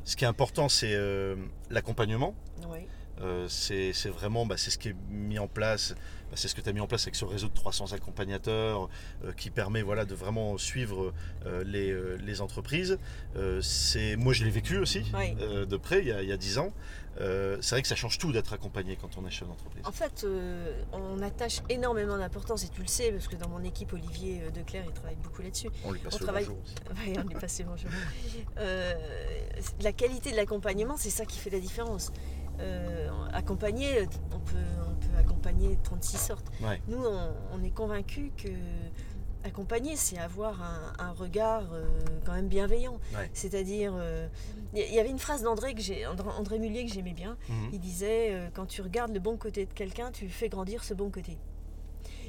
Ce 0.05 0.17
qui 0.17 0.25
est 0.25 0.29
important, 0.29 0.69
c'est 0.69 0.97
l'accompagnement. 1.69 2.35
Oui. 2.69 2.87
Euh, 3.23 3.47
c'est 3.49 3.93
vraiment 4.09 4.47
bah, 4.47 4.57
c'est 4.57 4.71
ce 4.71 4.79
qui 4.79 4.89
est 4.89 4.95
mis 5.11 5.39
en 5.39 5.47
place 5.47 5.95
bah, 6.31 6.37
c'est 6.37 6.49
ce 6.49 6.55
que 6.55 6.63
tu 6.63 6.69
as 6.71 6.73
mis 6.73 6.81
en 6.81 6.87
place 6.87 7.03
avec 7.03 7.17
ce 7.17 7.27
réseau 7.27 7.49
de 7.49 7.53
300 7.55 7.93
accompagnateurs 7.93 8.89
euh, 9.25 9.33
qui 9.33 9.51
permet 9.51 9.83
voilà 9.83 10.07
de 10.07 10.15
vraiment 10.15 10.57
suivre 10.57 11.13
euh, 11.45 11.63
les, 11.65 11.95
les 12.25 12.41
entreprises 12.41 12.99
moi 13.35 14.33
je 14.33 14.45
l'ai 14.45 14.51
vécu 14.51 14.79
aussi 14.79 15.03
Oui. 15.15 15.35
de 15.67 15.77
près 15.77 15.99
il 16.01 16.07
y 16.09 16.13
a, 16.13 16.23
il 16.23 16.29
y 16.29 16.33
a 16.33 16.37
10 16.39 16.59
ans 16.59 16.73
c'est 17.19 17.71
vrai 17.73 17.83
que 17.83 17.89
ça 17.89 17.97
change 17.97 18.17
tout 18.17 18.33
d'être 18.33 18.55
accompagné 18.55 18.97
quand 18.97 19.19
on 19.19 19.27
est 19.27 19.31
chef 19.31 19.47
d'entreprise 19.47 19.83
En 19.85 19.93
fait, 19.93 20.25
on 20.93 21.21
attache 21.21 21.61
énormément 21.69 22.17
d'importance, 22.17 22.65
et 22.65 22.69
tu 22.69 22.81
le 22.81 22.87
sais, 22.87 23.13
parce 23.13 23.29
que 23.29 23.37
dans 23.37 23.49
mon 23.51 23.63
équipe, 23.63 23.93
Olivier 23.93 24.41
Declerc, 24.55 24.85
il 24.87 24.93
travaille 24.95 25.17
beaucoup 25.23 25.43
là-dessus. 25.43 25.69
on 25.85 25.93
lui 25.93 25.99
passe 25.99 26.15
on 26.15 26.19
le 26.19 26.25
travaille- 26.25 26.45
bonjour 26.47 26.63
aussi. 26.65 27.19
On 27.27 27.29
est 27.29 27.41
passé 27.41 27.65
bonjour. 27.65 27.91
Euh, 28.59 28.95
la 29.83 29.93
qualité 29.93 30.31
de 30.31 30.37
l'accompagnement, 30.37 30.97
c'est 30.97 31.11
ça 31.11 31.27
qui 31.27 31.39
fait 31.39 31.51
la 31.51 31.61
différence. 31.61 32.11
Euh, 32.61 33.09
accompagner, 33.33 34.07
on 34.35 34.39
peut, 34.39 34.57
on 34.89 34.95
peut 34.95 35.17
accompagner 35.19 35.79
36 35.83 36.17
sortes. 36.19 36.47
Ouais. 36.63 36.81
Nous, 36.89 36.99
on, 37.03 37.31
on 37.55 37.63
est 37.65 37.71
convaincus 37.71 38.31
que 38.37 38.49
accompagner, 39.43 39.97
c'est 39.97 40.19
avoir 40.19 40.61
un, 40.63 40.93
un 40.99 41.13
regard 41.13 41.73
euh, 41.73 41.89
quand 42.27 42.33
même 42.33 42.49
bienveillant. 42.49 42.99
Ouais. 43.15 43.31
C'est-à-dire, 43.33 43.95
euh, 43.97 44.29
il 44.75 44.81
y, 44.81 44.83
il 44.87 44.95
y 44.95 44.99
avait 44.99 45.09
une 45.11 45.19
phrase 45.19 45.43
d'André 45.43 45.75
que 45.75 45.81
j'ai, 45.81 46.07
André, 46.07 46.59
Mullier 46.59 46.85
que 46.85 46.93
j'aimais 46.93 47.15
bien. 47.15 47.37
Mhm. 47.49 47.71
Il 47.73 47.81
disait 47.81 48.33
euh, 48.33 48.49
quand 48.53 48.67
tu 48.67 48.83
regardes 48.83 49.13
le 49.15 49.21
bon 49.21 49.37
côté 49.37 49.65
de 49.65 49.73
quelqu'un, 49.73 50.11
tu 50.13 50.29
fais 50.29 50.49
grandir 50.49 50.85
ce 50.85 50.93
bon 50.95 51.11
côté. 51.11 51.39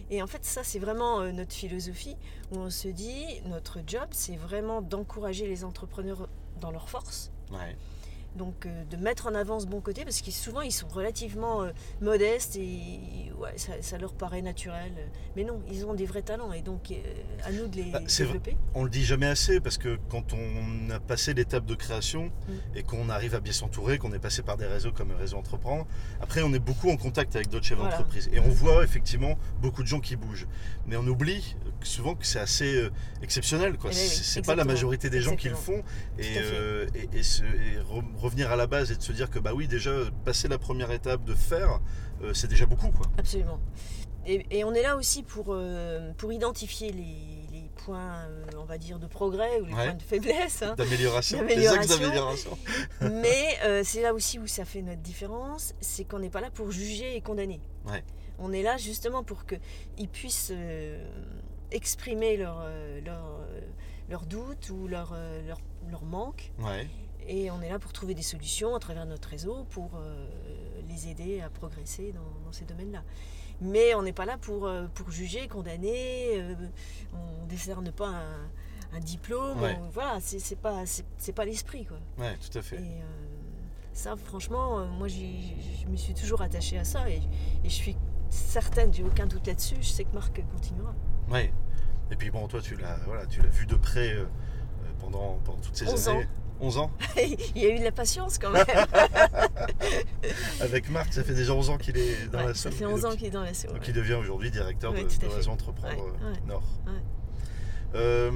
Et 0.10 0.22
en 0.22 0.28
fait, 0.28 0.44
ça, 0.44 0.64
c'est 0.64 0.80
vraiment 0.80 1.22
euh, 1.22 1.32
notre 1.32 1.54
philosophie 1.54 2.16
où 2.52 2.60
on 2.60 2.70
se 2.70 2.88
dit 2.88 3.26
notre 3.46 3.80
job, 3.86 4.08
c'est 4.12 4.36
vraiment 4.36 4.82
d'encourager 4.82 5.48
les 5.48 5.64
entrepreneurs 5.64 6.28
dans 6.60 6.72
leur 6.72 6.90
force. 6.90 7.32
Ouais. 7.52 7.76
Donc 8.38 8.66
euh, 8.66 8.84
de 8.86 8.96
mettre 8.96 9.28
en 9.28 9.36
avant 9.36 9.60
ce 9.60 9.66
bon 9.68 9.82
côté, 9.82 10.06
parce 10.06 10.22
que 10.22 10.32
souvent 10.32 10.62
ils 10.62 10.72
sont 10.72 10.88
relativement 10.88 11.64
euh, 11.64 11.72
modestes 12.00 12.56
et 12.56 13.30
ouais, 13.38 13.52
ça, 13.58 13.74
ça 13.82 13.98
leur 13.98 14.14
paraît 14.14 14.42
naturel. 14.42 14.94
Mais 15.36 15.44
non, 15.44 15.62
ils 15.70 15.86
ont 15.86 15.94
des 15.94 16.06
vrais 16.06 16.22
talents 16.22 16.54
et 16.54 16.62
donc 16.62 16.92
euh, 16.92 16.96
à 17.44 17.52
nous 17.52 17.68
de 17.68 17.76
les 17.76 17.92
Bah, 17.92 18.00
développer. 18.00 18.56
On 18.74 18.86
le 18.86 18.90
dit 18.90 19.04
jamais 19.04 19.26
assez 19.28 19.60
parce 19.60 19.78
que 19.78 20.00
quand 20.10 20.34
on 20.34 20.90
a 20.92 21.00
passé 21.02 21.34
l'étape 21.34 21.66
de 21.66 21.76
création 21.76 22.32
Mm. 22.48 22.78
et 22.78 22.84
qu'on 22.84 23.10
arrive 23.10 23.36
à 23.36 23.40
bien 23.42 23.52
s'entourer, 23.52 23.98
qu'on 23.98 24.14
est 24.14 24.20
passé 24.20 24.42
par 24.44 24.56
des 24.58 24.66
réseaux 24.66 24.92
comme 24.94 25.12
Réseau 25.12 25.38
Entreprendre, 25.38 25.86
après 26.22 26.42
on 26.42 26.54
est 26.54 26.60
beaucoup 26.60 26.90
en 26.90 26.96
contact 26.98 27.36
avec 27.36 27.50
d'autres 27.50 27.66
chefs 27.66 27.78
Voilà. 27.78 27.98
d'entreprise 27.98 28.30
et 28.32 28.40
on 28.40 28.50
voit 28.50 28.84
effectivement 28.84 29.38
beaucoup 29.62 29.84
de 29.84 29.88
gens 29.88 30.00
qui 30.00 30.16
bougent. 30.16 30.48
Mais 30.88 30.96
on 30.96 31.06
oublie 31.06 31.56
souvent 31.84 32.16
que 32.16 32.26
c'est 32.26 32.40
assez 32.40 32.90
exceptionnel. 33.22 33.78
quoi. 33.78 33.90
Eh 33.92 33.96
ben 33.96 34.02
oui, 34.02 34.08
c'est 34.08 34.46
pas 34.46 34.56
la 34.56 34.64
majorité 34.66 35.10
des 35.10 35.20
gens 35.22 35.36
qui 35.36 35.50
le 35.50 35.56
font 35.56 35.84
et, 36.18 36.24
et- 37.14 37.24
revenir 38.22 38.52
à 38.52 38.56
la 38.56 38.68
base 38.68 38.92
et 38.92 38.96
de 38.96 39.02
se 39.02 39.12
dire 39.12 39.30
que 39.30 39.40
bah 39.40 39.52
oui 39.54 39.68
déjà 39.68 39.92
passer 40.26 40.48
la 40.48 40.58
première 40.58 40.92
étape 40.92 41.24
de 41.26 41.34
faire, 41.36 41.80
euh, 42.24 42.34
c'est 42.34 42.48
déjà 42.48 42.66
beaucoup 42.66 42.90
quoi. 42.92 43.08
Absolument. 43.18 43.60
Et, 44.28 44.46
et 44.60 44.64
on 44.64 44.74
est 44.74 44.84
là 44.84 44.98
aussi 44.98 45.24
pour, 45.24 45.48
euh, 45.50 46.14
pour 46.14 46.32
identifier 46.32 46.92
les, 46.92 47.48
les 47.52 47.70
points, 47.84 48.20
euh, 48.28 48.44
on 48.60 48.66
va 48.66 48.78
dire, 48.78 49.00
de 49.00 49.08
progrès 49.08 49.60
ou 49.62 49.66
les 49.66 49.74
Ouais. 49.74 49.86
points 49.88 49.96
de 49.96 50.04
faiblesse. 50.04 50.62
hein. 50.62 50.76
D'amélioration, 50.78 51.40
axes 51.74 51.88
D'amélioration. 51.88 52.56
Mais 53.02 53.58
c'est 53.84 54.04
là 54.04 54.14
aussi 54.14 54.38
où 54.38 54.46
ça 54.46 54.64
fait 54.64 54.84
notre 54.84 55.02
différence, 55.02 55.74
c'est 55.82 56.04
qu'on 56.04 56.20
n'est 56.20 56.30
pas 56.30 56.42
là 56.42 56.52
pour 56.52 56.70
juger 56.72 57.16
et 57.16 57.22
condamner. 57.22 57.60
Ouais. 57.88 58.04
On 58.38 58.54
est 58.54 58.62
là 58.62 58.78
justement 58.78 59.24
pour 59.24 59.46
qu'ils 59.48 60.10
puissent 60.10 60.54
exprimer 61.72 62.38
leurs 62.38 62.66
leurs, 63.06 63.40
euh, 63.42 63.60
leurs 64.10 64.26
doutes 64.26 64.70
ou 64.70 64.88
leurs 64.88 65.16
leurs 65.90 66.04
manques. 66.04 66.52
Ouais. 66.60 66.88
Et 67.28 67.52
on 67.52 67.62
est 67.62 67.70
là 67.70 67.80
pour 67.80 67.94
trouver 67.94 68.14
des 68.14 68.22
solutions 68.24 68.76
à 68.76 68.80
travers 68.80 69.06
notre 69.06 69.30
réseau 69.30 69.66
pour 69.70 69.92
euh, 69.96 70.26
les 70.90 71.08
aider 71.10 71.42
à 71.42 71.50
progresser 71.50 72.12
dans, 72.14 72.46
dans 72.46 72.52
ces 72.52 72.66
domaines-là. 72.66 73.04
Mais 73.62 73.94
on 73.94 74.02
n'est 74.02 74.14
pas 74.14 74.26
là 74.26 74.38
pour, 74.40 74.66
euh, 74.66 74.88
pour 74.96 75.12
juger, 75.12 75.48
condamner, 75.48 76.40
euh, 76.42 76.56
on 77.14 77.44
ne 77.44 77.50
décerne 77.50 77.92
pas 77.92 78.08
un, 78.08 78.98
un 78.98 79.00
diplôme. 79.00 79.62
Ouais. 79.62 79.78
on- 79.80 79.90
voilà, 79.90 80.20
c'est 80.20 80.56
pas, 80.60 80.86
c'est 80.86 81.06
c'est 81.18 81.32
pas 81.34 81.46
l'esprit. 81.46 81.88
Ouais, 82.18 82.36
tout 82.38 82.58
à 82.58 82.62
fait. 82.62 82.78
Et 82.78 83.02
ça, 83.94 84.16
franchement, 84.16 84.86
moi, 84.88 85.08
je 85.08 85.88
me 85.88 85.96
suis 85.98 86.14
toujours 86.16 86.42
attachée 86.42 86.80
à 86.80 86.84
ça 86.84 87.08
et, 87.10 87.18
et 87.64 87.70
je 87.70 87.70
suis 87.70 87.96
certaine, 88.30 88.92
j'ai 88.94 89.04
aucun 89.04 89.28
doute 89.28 89.46
là-dessus, 89.46 89.76
je 89.82 89.90
sais 89.90 90.06
que 90.06 90.14
Marc 90.16 90.42
continuera. 90.54 90.94
Ouais. 91.30 91.54
Et 92.10 92.16
puis 92.16 92.32
bon, 92.32 92.48
toi, 92.48 92.62
tu 92.62 92.76
l'as, 92.78 92.96
voilà, 93.06 93.26
tu 93.28 93.42
l'as 93.42 93.50
vu 93.50 93.66
de 93.68 93.76
près 93.76 94.16
pendant, 95.00 95.38
pendant 95.44 95.60
toutes 95.60 95.76
ces 95.76 95.88
11 95.88 96.08
années. 96.10 96.24
ans. 96.24 96.28
11 96.62 96.78
ans. 96.78 96.92
Il 97.56 97.62
y 97.62 97.66
a 97.66 97.70
eu 97.76 97.80
de 97.80 97.84
la 97.84 97.92
patience 97.92 98.38
quand 98.38 98.52
même. 98.52 98.66
Avec 100.62 100.90
Marc, 100.90 101.14
ça 101.14 101.24
fait 101.24 101.34
déjà 101.34 101.54
11 101.54 101.70
ans 101.72 101.78
qu'il 101.78 101.98
est 101.98 102.28
dans 102.32 102.40
Ouais, 102.40 102.48
la 102.48 102.54
ça 102.54 102.70
SO. 102.70 102.78
fait 102.78 102.84
Et 102.84 102.88
11 102.88 103.06
ans 103.06 103.16
qu'il 103.16 103.26
est 103.28 103.32
dans 103.32 103.44
la 103.44 103.54
SO. 103.54 103.68
Donc 103.68 103.78
ouais. 103.78 103.84
il 103.88 103.94
devient 103.94 104.14
aujourd'hui 104.14 104.52
directeur 104.52 104.92
Ouais, 104.94 105.04
de, 105.04 105.08
de. 105.28 105.28
Réseau 105.28 105.52
Entreprendre 105.52 106.06
euh. 106.24 106.34
Nord. 106.48 106.64
Euh, 107.96 108.32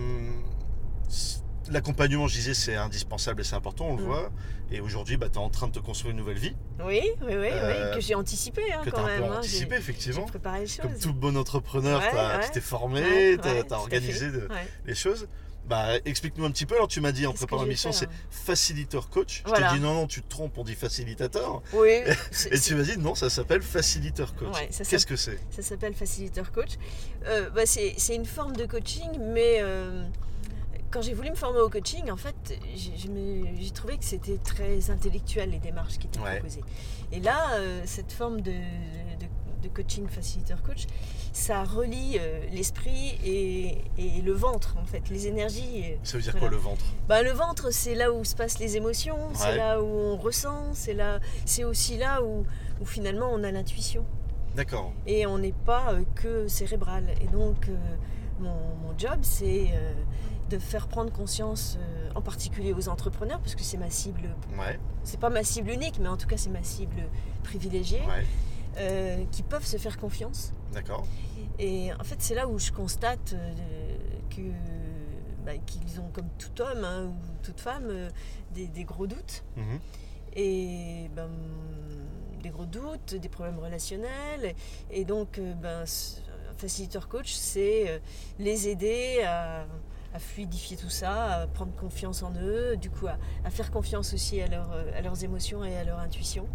L'accompagnement, 1.71 2.27
je 2.27 2.35
disais, 2.35 2.53
c'est 2.53 2.75
indispensable 2.75 3.41
et 3.41 3.43
c'est 3.43 3.55
important, 3.55 3.85
on 3.87 3.95
le 3.95 4.03
Mm. 4.03 4.05
voit. 4.05 4.29
Et 4.71 4.81
aujourd'hui, 4.81 5.17
bah, 5.17 5.29
tu 5.29 5.35
es 5.39 5.41
en 5.41 5.49
train 5.49 5.65
de 5.67 5.71
te 5.71 5.79
construire 5.79 6.11
une 6.11 6.17
nouvelle 6.17 6.37
vie 6.37 6.55
Oui, 6.79 7.01
oui, 7.21 7.33
oui, 7.35 7.49
Euh, 7.51 7.89
oui, 7.89 7.95
que 7.95 8.01
j'ai 8.01 8.13
anticipé 8.13 8.61
hein, 8.71 8.81
que 8.83 8.85
tu 8.85 8.91
quand 8.91 9.01
as 9.03 9.09
un 9.09 9.19
même. 9.19 9.23
peu 9.23 9.33
hein, 9.33 9.37
anticipé, 9.39 9.75
effectivement. 9.75 10.25
préparé 10.25 10.59
les 10.61 10.67
choses. 10.67 10.81
Comme 10.81 10.99
tout 10.99 11.13
bon 11.13 11.35
entrepreneur, 11.37 12.01
tu 12.43 12.51
t'es 12.51 12.61
formé, 12.61 13.37
tu 13.41 13.47
as, 13.73 13.79
organisé 13.79 14.29
de- 14.31 14.47
les 14.85 14.93
choses. 14.95 15.27
Bah, 15.67 15.95
explique-nous 16.05 16.45
un 16.45 16.51
petit 16.51 16.65
peu. 16.67 16.75
Alors, 16.75 16.87
tu 16.87 17.01
m'as 17.01 17.11
dit 17.11 17.25
en 17.25 17.33
préparant 17.33 17.63
l'émission, 17.63 17.91
c'est 17.91 18.05
faire 18.05 18.15
facilitateur 18.29 19.09
coach. 19.09 19.43
Je 19.47 19.51
t'ai 19.51 19.67
dit 19.75 19.79
non, 19.79 19.93
non, 19.95 20.07
tu 20.07 20.21
te 20.21 20.27
trompes, 20.29 20.57
on 20.57 20.63
dit 20.63 20.75
facilitateur. 20.75 21.61
Oui, 21.73 21.89
Et 22.51 22.59
tu 22.59 22.75
m'as 22.75 22.83
dit 22.83 22.97
non, 22.99 23.15
ça 23.15 23.29
s'appelle 23.29 23.61
facilitateur 23.63 24.35
coach. 24.35 24.53
Ouais, 24.55 24.69
Qu'est-ce 24.87 25.05
que 25.07 25.15
c'est? 25.15 25.39
Ça 25.49 25.61
s'appelle 25.63 25.93
facilitateur 25.95 26.51
coach. 26.51 26.73
Euh, 27.25 27.49
bah, 27.49 27.65
c'est 27.65 27.95
une 28.15 28.25
forme 28.25 28.55
de 28.55 28.65
coaching, 28.65 29.09
mais 29.33 29.57
euh, 29.61 30.03
quand 30.91 31.01
j'ai 31.01 31.13
voulu 31.13 31.31
me 31.31 31.35
former 31.35 31.59
au 31.59 31.69
coaching, 31.69 32.11
en 32.11 32.17
fait, 32.17 32.35
j'ai 32.75 33.71
trouvé 33.71 33.97
que 33.97 34.05
c'était 34.05 34.37
très 34.37 34.91
intellectuel 34.91 35.49
les 35.49 35.59
démarches 35.59 35.97
qui 35.97 36.07
étaient 36.07 36.19
Ouais. 36.19 36.35
proposées. 36.37 36.61
Et 37.11 37.19
là, 37.19 37.55
euh, 37.55 37.81
cette 37.85 38.11
forme 38.11 38.41
de, 38.41 38.51
de- 38.51 39.44
de 39.61 39.67
coaching 39.69 40.07
facilitateur 40.07 40.61
coach, 40.63 40.85
ça 41.33 41.63
relie 41.63 42.17
euh, 42.19 42.39
l'esprit 42.51 43.17
et, 43.25 43.77
et 43.97 44.21
le 44.21 44.31
ventre, 44.33 44.75
en 44.81 44.85
fait, 44.85 45.09
les 45.09 45.27
énergies. 45.27 45.83
euh, 45.85 45.95
Ça 46.03 46.17
veut 46.17 46.23
dire 46.23 46.31
Voilà. 46.33 46.47
quoi 46.47 46.57
le 46.57 46.61
ventre? 46.61 46.85
Bah, 47.07 47.23
le 47.23 47.31
ventre, 47.31 47.71
c'est 47.71 47.95
là 47.95 48.11
où 48.11 48.23
se 48.23 48.35
passent 48.35 48.59
les 48.59 48.77
émotions, 48.77 49.17
Ouais. 49.29 49.33
c'est 49.35 49.55
là 49.57 49.81
où 49.81 49.85
on 49.85 50.17
ressent, 50.17 50.73
c'est 50.73 50.93
là, 50.93 51.19
c'est 51.45 51.63
aussi 51.63 51.97
là 51.97 52.23
où, 52.23 52.45
où 52.81 52.85
finalement 52.85 53.29
on 53.31 53.43
a 53.43 53.51
l'intuition 53.51 54.05
D'accord. 54.55 54.93
et 55.07 55.25
on 55.25 55.37
n'est 55.39 55.51
pas 55.65 55.93
euh, 55.93 56.03
que 56.15 56.47
cérébral. 56.47 57.05
Et 57.21 57.27
donc, 57.27 57.67
euh, 57.69 57.75
mon, 58.39 58.51
mon 58.83 58.97
job, 58.97 59.19
c'est 59.21 59.69
de 60.49 60.59
faire 60.59 60.87
prendre 60.87 61.11
conscience, 61.11 61.77
euh, 61.79 62.09
en 62.13 62.21
particulier 62.21 62.71
aux 62.73 62.87
entrepreneurs, 62.87 63.39
parce 63.39 63.55
que 63.55 63.63
c'est 63.63 63.77
ma 63.77 63.89
cible, 63.89 64.29
Ouais, 64.59 64.79
c'est 65.03 65.19
pas 65.19 65.31
ma 65.31 65.43
cible 65.43 65.71
unique, 65.71 65.97
mais 65.99 66.07
en 66.07 66.17
tout 66.17 66.27
cas, 66.27 66.37
c'est 66.37 66.51
ma 66.51 66.61
cible 66.61 67.01
privilégiée, 67.43 68.01
ouais, 68.01 68.23
euh, 68.77 69.23
qui 69.31 69.43
peuvent 69.43 69.65
se 69.65 69.77
faire 69.77 69.97
confiance. 69.97 70.53
d'accord. 70.73 71.05
Et 71.59 71.93
en 71.93 72.03
fait, 72.03 72.15
c'est 72.19 72.35
là 72.35 72.47
où 72.47 72.59
je 72.59 72.71
constate 72.71 73.33
euh, 73.33 73.97
que 74.29 74.41
bah, 75.45 75.53
qu'ils 75.65 76.01
ont, 76.01 76.09
comme 76.11 76.27
tout 76.37 76.61
homme 76.61 76.83
hein, 76.83 77.05
ou 77.05 77.43
toute 77.43 77.61
femme, 77.61 77.87
euh, 77.89 78.09
des, 78.53 78.67
des 78.67 78.83
gros 78.83 79.07
doutes. 79.07 79.43
Mhm. 79.55 79.79
Et 80.35 81.09
ben, 81.15 81.29
des 82.43 82.49
gros 82.49 82.65
doutes, 82.65 83.15
des 83.15 83.29
problèmes 83.29 83.59
relationnels. 83.59 84.53
Et 84.91 85.05
donc, 85.05 85.39
ben, 85.61 85.83
un 85.83 86.53
facilitateur 86.57 87.07
coach, 87.07 87.31
c'est 87.33 88.01
les 88.37 88.67
aider 88.67 89.23
à, 89.25 89.65
à 90.13 90.19
fluidifier 90.19 90.75
tout 90.75 90.89
ça, 90.89 91.41
à 91.41 91.47
prendre 91.47 91.73
confiance 91.75 92.21
en 92.21 92.33
eux, 92.35 92.75
du 92.75 92.89
coup 92.89 93.07
à, 93.07 93.17
à 93.45 93.49
faire 93.49 93.71
confiance 93.71 94.13
aussi 94.13 94.41
à, 94.41 94.47
leur, 94.47 94.69
à 94.71 95.01
leurs 95.01 95.23
émotions 95.23 95.63
et 95.63 95.75
à 95.77 95.85
leur 95.85 95.99
intuition. 95.99 96.45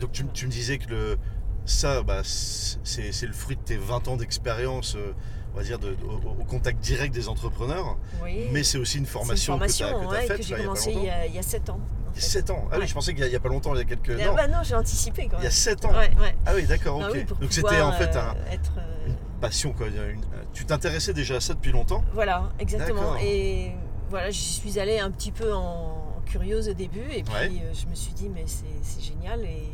Donc 0.00 0.12
tu, 0.12 0.24
tu 0.32 0.46
me 0.46 0.50
disais 0.50 0.78
que 0.78 0.88
le, 0.90 1.18
ça, 1.64 2.02
bah, 2.02 2.22
c'est 2.24 3.26
le 3.26 3.32
fruit 3.32 3.56
de 3.56 3.62
tes 3.62 3.76
20 3.76 4.08
ans 4.08 4.16
d'expérience, 4.16 4.94
euh, 4.96 5.12
on 5.54 5.58
va 5.58 5.62
dire, 5.64 5.78
de- 5.78 5.96
au, 6.08 6.40
au 6.40 6.44
contact 6.44 6.80
direct 6.80 7.14
des 7.14 7.28
entrepreneurs. 7.28 7.96
Oui. 8.22 8.46
Mais 8.52 8.62
c'est 8.62 8.78
aussi 8.78 8.98
une 8.98 9.04
C'est 9.04 9.10
une 9.10 9.12
formation, 9.12 9.52
formation 9.54 9.86
que 9.86 9.90
tu 9.92 10.04
as, 10.04 10.08
ouais, 10.08 10.26
faite 10.26 10.36
que 10.38 10.42
j'ai 10.44 10.56
commencé 10.56 10.92
il 10.92 11.04
y 11.04 11.10
a, 11.10 11.26
il 11.26 11.34
y 11.34 11.38
a 11.38 11.42
7 11.42 11.68
ans. 11.70 11.74
en 11.74 12.10
Il 12.14 12.16
y 12.16 12.18
a 12.18 12.20
fait. 12.22 12.26
7 12.28 12.50
ans. 12.50 12.68
Ah 12.72 12.76
oui, 12.80 12.86
je 12.86 12.94
pensais 12.94 13.14
qu'il 13.14 13.26
n'y 13.26 13.34
a, 13.34 13.40
pas 13.40 13.48
longtemps, 13.48 13.74
il 13.74 13.78
y 13.78 13.82
a 13.82 13.84
quelques... 13.84 14.18
Ah 14.20 14.26
Non, 14.26 14.34
bah 14.34 14.46
non, 14.48 14.58
j'ai 14.62 14.74
anticipé 14.74 15.24
quand 15.26 15.32
même. 15.32 15.40
il 15.42 15.44
y 15.44 15.48
a 15.48 15.50
7 15.50 15.84
ans. 15.84 15.92
Ouais. 15.92 16.10
Ah 16.46 16.52
oui, 16.54 16.64
d'accord, 16.66 17.00
Ah 17.02 17.08
ok. 17.08 17.14
oui, 17.14 17.24
donc 17.40 17.52
c'était 17.52 17.80
en 17.80 17.92
fait 17.92 18.16
un- 18.16 18.34
euh, 18.34 18.52
être, 18.52 18.72
euh, 18.78 19.06
une 19.08 19.16
passion, 19.40 19.72
quoi. 19.72 19.88
une- 19.88 20.20
tu 20.54 20.64
t'intéressais 20.64 21.12
déjà 21.12 21.36
à 21.36 21.40
ça 21.40 21.54
depuis 21.54 21.72
longtemps? 21.72 22.02
Voilà, 22.14 22.48
exactement. 22.58 23.16
Et 23.22 23.72
voilà, 24.10 24.30
j'y 24.30 24.40
suis 24.40 24.78
allée 24.80 24.98
un 24.98 25.10
petit 25.10 25.30
peu 25.32 25.52
en 25.52 26.07
curieuse 26.28 26.68
au 26.68 26.74
début, 26.74 27.00
et 27.10 27.22
puis 27.22 27.32
Ouais. 27.34 27.50
euh, 27.62 27.72
je 27.74 27.86
me 27.86 27.94
suis 27.94 28.12
dit, 28.12 28.28
mais 28.28 28.44
c'est 28.46 29.00
génial, 29.02 29.40
et, 29.44 29.68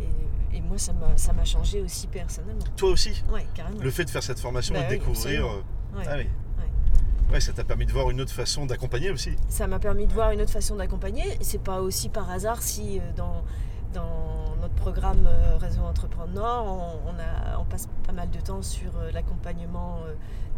et, 0.00 0.56
et 0.56 0.60
moi, 0.60 0.78
ça 0.78 0.92
m'a 0.92 1.16
ça 1.16 1.32
m'a 1.32 1.44
changé 1.44 1.80
aussi 1.80 2.06
personnellement. 2.06 2.64
Toi 2.76 2.90
aussi 2.90 3.22
carrément. 3.54 3.80
Le 3.82 3.90
fait 3.90 4.04
de 4.04 4.10
faire 4.10 4.22
cette 4.22 4.40
formation 4.40 4.74
Bah 4.74 4.80
et 4.80 4.84
de 4.84 4.90
oui, 4.92 4.98
découvrir... 4.98 5.46
euh, 5.46 5.62
Ouais. 5.96 6.04
Ah 6.08 6.14
oui. 6.18 6.26
Ouais, 7.32 7.40
ça 7.40 7.52
t'a 7.52 7.62
permis 7.62 7.86
de 7.86 7.92
voir 7.92 8.10
une 8.10 8.20
autre 8.20 8.32
façon 8.32 8.66
d'accompagner 8.66 9.10
aussi. 9.10 9.36
Ça 9.48 9.66
m'a 9.68 9.78
permis 9.78 10.06
de 10.06 10.12
voir 10.12 10.32
une 10.32 10.40
autre 10.40 10.50
façon 10.52 10.74
d'accompagner. 10.74 11.24
C'est 11.40 11.62
pas 11.62 11.80
aussi 11.80 12.08
par 12.08 12.28
hasard 12.30 12.60
si 12.62 12.98
euh, 12.98 13.02
dans, 13.16 13.44
dans 13.92 14.56
notre 14.60 14.74
programme 14.74 15.26
euh, 15.26 15.56
Réseau 15.58 15.82
Entreprendre 15.82 16.32
Nord, 16.32 16.66
on, 17.06 17.10
on 17.10 17.18
a, 17.18 17.58
on 17.58 17.64
passe 17.64 17.88
pas 18.06 18.12
mal 18.12 18.30
de 18.30 18.38
temps 18.40 18.62
sur 18.62 18.90
euh, 18.98 19.10
l'accompagnement 19.12 19.98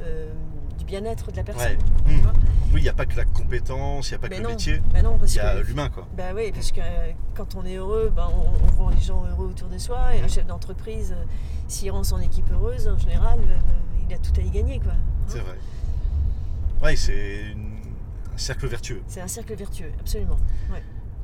euh, 0.02 0.30
du 0.78 0.84
bien-être 0.84 1.30
de 1.30 1.36
la 1.36 1.44
personne. 1.44 1.78
Ouais. 2.06 2.14
Vois. 2.22 2.32
Oui, 2.72 2.80
il 2.80 2.82
n'y 2.82 2.88
a 2.88 2.94
pas 2.94 3.06
que 3.06 3.16
la 3.16 3.24
compétence, 3.24 4.08
il 4.08 4.12
n'y 4.12 4.16
a 4.16 4.18
pas 4.18 4.28
que 4.28 4.34
le 4.40 4.48
métier, 4.48 4.78
bah 4.78 5.00
il 5.00 5.34
y 5.34 5.38
a 5.40 5.54
que 5.60 5.66
l'humain, 5.66 5.88
quoi. 5.90 6.06
Bah 6.16 6.32
oui, 6.34 6.50
parce 6.52 6.72
que 6.72 6.80
euh, 6.80 7.12
quand 7.34 7.54
on 7.54 7.64
est 7.64 7.76
heureux, 7.76 8.10
ben, 8.14 8.28
on, 8.34 8.66
on 8.80 8.82
rend 8.84 8.90
les 8.90 9.00
gens 9.00 9.24
heureux 9.26 9.46
autour 9.48 9.68
de 9.68 9.78
soi. 9.78 10.14
Et 10.14 10.20
un 10.20 10.22
Mhm. 10.22 10.28
chef 10.30 10.46
d'entreprise, 10.46 11.12
euh, 11.12 11.24
s'il 11.68 11.90
rend 11.90 12.02
son 12.04 12.18
équipe 12.20 12.50
heureuse, 12.52 12.88
en 12.88 12.98
général, 12.98 13.38
il 14.08 14.14
a 14.14 14.18
tout 14.18 14.32
à 14.38 14.42
y 14.42 14.50
gagner. 14.50 14.80
quoi. 14.80 14.92
C'est 15.26 15.38
Hein 15.38 15.42
vrai. 15.46 15.58
Ouais, 16.82 16.96
c'est 16.96 17.42
une- 17.52 17.72
un 18.34 18.38
cercle 18.38 18.66
vertueux. 18.66 19.02
C'est 19.06 19.20
un 19.20 19.28
cercle 19.28 19.54
vertueux, 19.54 19.92
absolument. 20.00 20.36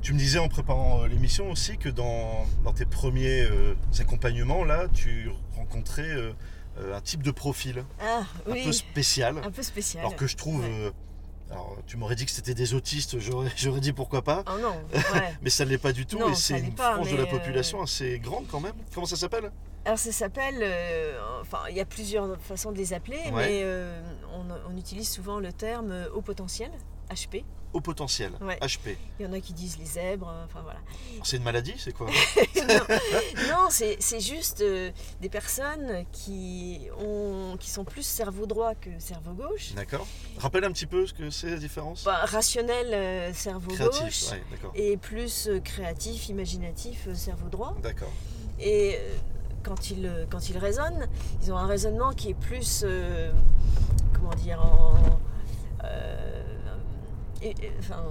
Tu 0.00 0.12
me 0.14 0.19
disais 0.19 0.38
en 0.38 0.49
préparant 0.49 1.02
euh, 1.02 1.09
l'émission 1.09 1.50
aussi 1.50 1.76
que 1.76 1.88
dans, 1.88 2.47
dans 2.64 2.73
tes 2.73 2.87
premiers 2.87 3.43
euh, 3.43 3.75
accompagnements, 3.99 4.64
là, 4.64 4.87
tu 4.95 5.31
rencontrais 5.57 6.09
euh, 6.09 6.33
un 6.95 7.00
type 7.00 7.23
de 7.23 7.31
profil 7.33 7.85
Ah 8.00 8.23
un 8.47 8.52
oui, 8.52 8.64
peu 8.64 8.73
spécial. 8.73 9.38
un 9.45 9.50
peu 9.50 9.62
spécial. 9.62 10.05
Alors 10.05 10.17
que 10.17 10.26
je 10.26 10.37
trouve. 10.37 10.61
Ouais. 10.61 10.71
euh, 10.71 10.90
alors, 11.50 11.78
tu 11.87 11.97
m'aurais 11.97 12.14
dit 12.14 12.26
que 12.26 12.31
c'était 12.31 12.55
des 12.55 12.75
autistes, 12.75 13.17
j'aurais 13.19 13.50
dit 13.81 13.93
pourquoi 13.93 14.23
pas. 14.23 14.45
Oh 14.47 14.59
non, 14.61 14.76
ouais. 15.14 15.35
Mais 15.43 15.50
ça 15.50 15.64
ne 15.64 15.71
l'est 15.71 15.78
pas 15.78 15.93
du 15.93 16.07
tout 16.07 16.19
Non, 16.19 16.31
et 16.31 16.35
c'est 16.35 16.59
une 16.61 16.75
pas, 16.75 16.95
frange 16.95 17.11
de 17.11 17.17
la 17.17 17.26
population 17.26 17.83
assez 17.83 18.19
grande 18.19 18.47
quand 18.49 18.61
même. 18.61 18.75
Comment 18.95 19.07
ça 19.07 19.17
s'appelle? 19.17 19.50
Alors 19.85 19.99
ça 19.99 20.12
s'appelle, 20.12 20.62
enfin 21.40 21.61
il 21.71 21.76
y 21.76 21.81
a 21.81 21.87
plusieurs 21.87 22.38
façons 22.43 22.71
de 22.73 22.76
les 22.76 22.93
appeler, 22.93 23.19
Ouais. 23.33 23.49
mais 23.49 23.64
on, 24.35 24.45
on 24.73 24.76
utilise 24.76 25.09
souvent 25.09 25.38
le 25.38 25.50
terme 25.52 25.95
haut 26.14 26.21
potentiel. 26.21 26.71
HP. 27.11 27.45
Au 27.75 27.81
potentiel, 27.83 28.33
Ouais. 28.41 28.57
HP. 28.62 28.97
Il 29.21 29.27
y 29.27 29.29
en 29.29 29.33
a 29.35 29.41
qui 29.41 29.53
disent 29.53 29.77
les 29.79 29.85
zèbres, 29.85 30.29
euh, 30.31 30.45
enfin 30.47 30.61
voilà. 30.62 30.79
C'est 31.23 31.37
une 31.37 31.43
maladie, 31.43 31.75
c'est 31.77 31.93
quoi 31.93 32.07
non, 33.50 33.69
c'est 33.71 33.97
c'est 34.00 34.21
juste 34.21 34.62
euh, 34.62 34.91
des 35.21 35.29
personnes 35.29 36.05
qui, 36.11 36.88
ont, 36.99 37.57
qui 37.61 37.69
sont 37.69 37.85
plus 37.85 38.03
cerveau 38.05 38.47
droit 38.47 38.75
que 38.75 38.88
cerveau 38.99 39.33
gauche. 39.33 39.75
D'accord. 39.75 40.07
Rappelle 40.38 40.65
un 40.65 40.73
petit 40.73 40.87
peu 40.87 41.07
ce 41.07 41.12
que 41.12 41.29
c'est 41.29 41.50
la 41.50 41.57
différence 41.59 42.05
Bah, 42.05 42.21
rationnel, 42.25 42.87
euh, 42.95 43.33
cerveau 43.35 43.71
Créatif, 43.73 44.03
gauche. 44.03 44.31
ouais. 44.33 44.43
Et 44.75 44.97
plus 44.97 45.49
euh, 45.49 45.61
créatif, 45.61 46.31
imaginatif, 46.31 47.07
cerveau 47.15 47.49
droit. 47.50 47.77
D'accord. 47.83 48.12
Et 48.59 48.99
quand 49.62 49.91
ils, 49.91 50.11
quand 50.31 50.49
ils 50.49 50.57
raisonnent, 50.59 51.07
ils 51.43 51.53
ont 51.53 51.57
un 51.59 51.67
raisonnement 51.67 52.12
qui 52.12 52.31
est 52.31 52.35
plus, 52.35 52.85
comment 54.15 54.35
dire, 54.35 54.61
en... 54.65 54.95
euh, 55.85 56.48
et- 57.42 57.50
et- 57.50 57.73
enfin, 57.78 58.04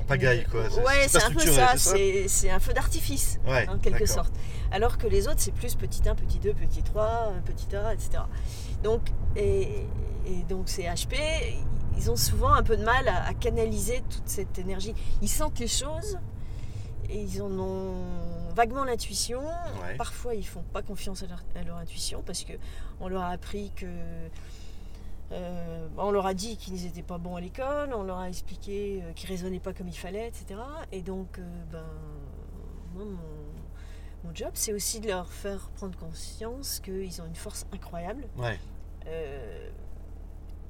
En 0.00 0.04
pagaille, 0.04 0.44
quoi. 0.44 0.68
C'est- 0.70 0.80
Ouais, 0.82 1.08
c'est 1.08 1.22
un 1.22 1.30
peu 1.32 1.40
ça, 1.40 1.76
c'est 2.28 2.50
un 2.50 2.60
feu 2.60 2.72
d'artifice, 2.72 3.40
Ouais, 3.46 3.68
en 3.68 3.78
quelque 3.78 4.06
sorte. 4.06 4.32
Alors 4.70 4.96
que 4.98 5.06
les 5.06 5.26
autres, 5.28 5.40
c'est 5.40 5.52
plus 5.52 5.74
petit 5.74 6.08
1, 6.08 6.14
petit 6.14 6.38
2, 6.38 6.52
petit 6.54 6.82
3, 6.82 7.32
euh, 7.32 7.40
petit 7.40 7.74
A, 7.74 7.92
etc. 7.94 8.22
Donc, 8.82 9.02
et, 9.36 9.86
et 10.26 10.42
donc 10.48 10.68
ces 10.68 10.82
HP, 10.84 11.16
ils 11.96 12.10
ont 12.10 12.16
souvent 12.16 12.52
un 12.52 12.62
peu 12.62 12.76
de 12.76 12.84
mal 12.84 13.08
à, 13.08 13.26
à 13.26 13.34
canaliser 13.34 14.02
toute 14.10 14.28
cette 14.28 14.58
énergie. 14.58 14.94
Ils 15.22 15.28
sentent 15.28 15.58
les 15.58 15.68
choses 15.68 16.18
et 17.08 17.18
ils 17.20 17.42
en 17.42 17.50
ont 17.58 17.94
vaguement 18.54 18.84
l'intuition. 18.84 19.40
Ouais. 19.40 19.96
Parfois, 19.96 20.34
ils 20.34 20.46
font 20.46 20.62
pas 20.72 20.82
confiance 20.82 21.22
à 21.22 21.26
leur, 21.26 21.42
à 21.56 21.62
leur 21.64 21.76
intuition 21.78 22.22
parce 22.24 22.44
que 22.44 22.52
on 23.00 23.08
leur 23.08 23.22
a 23.22 23.30
appris 23.30 23.72
que 23.74 23.86
euh, 25.32 25.88
on 25.98 26.10
leur 26.10 26.26
a 26.26 26.34
dit 26.34 26.56
qu'ils 26.56 26.74
n'étaient 26.74 27.02
pas 27.02 27.18
bons 27.18 27.36
à 27.36 27.40
l'école, 27.40 27.92
on 27.94 28.02
leur 28.02 28.18
a 28.18 28.28
expliqué 28.28 29.02
euh, 29.02 29.12
qu'ils 29.12 29.28
raisonnaient 29.28 29.60
pas 29.60 29.72
comme 29.74 29.88
il 29.88 29.96
fallait, 29.96 30.28
etc. 30.28 30.60
Et 30.90 31.02
donc, 31.02 31.38
euh, 31.38 31.42
ben, 31.70 31.84
moi, 32.94 33.04
mon, 33.04 33.18
mon 34.28 34.34
job, 34.34 34.50
c'est 34.54 34.72
aussi 34.72 35.00
de 35.00 35.08
leur 35.08 35.30
faire 35.32 35.68
prendre 35.76 35.98
conscience 35.98 36.80
qu'ils 36.80 37.20
ont 37.20 37.26
une 37.26 37.34
force 37.34 37.66
incroyable. 37.72 38.26
Ouais. 38.38 38.58
Euh, 39.06 39.70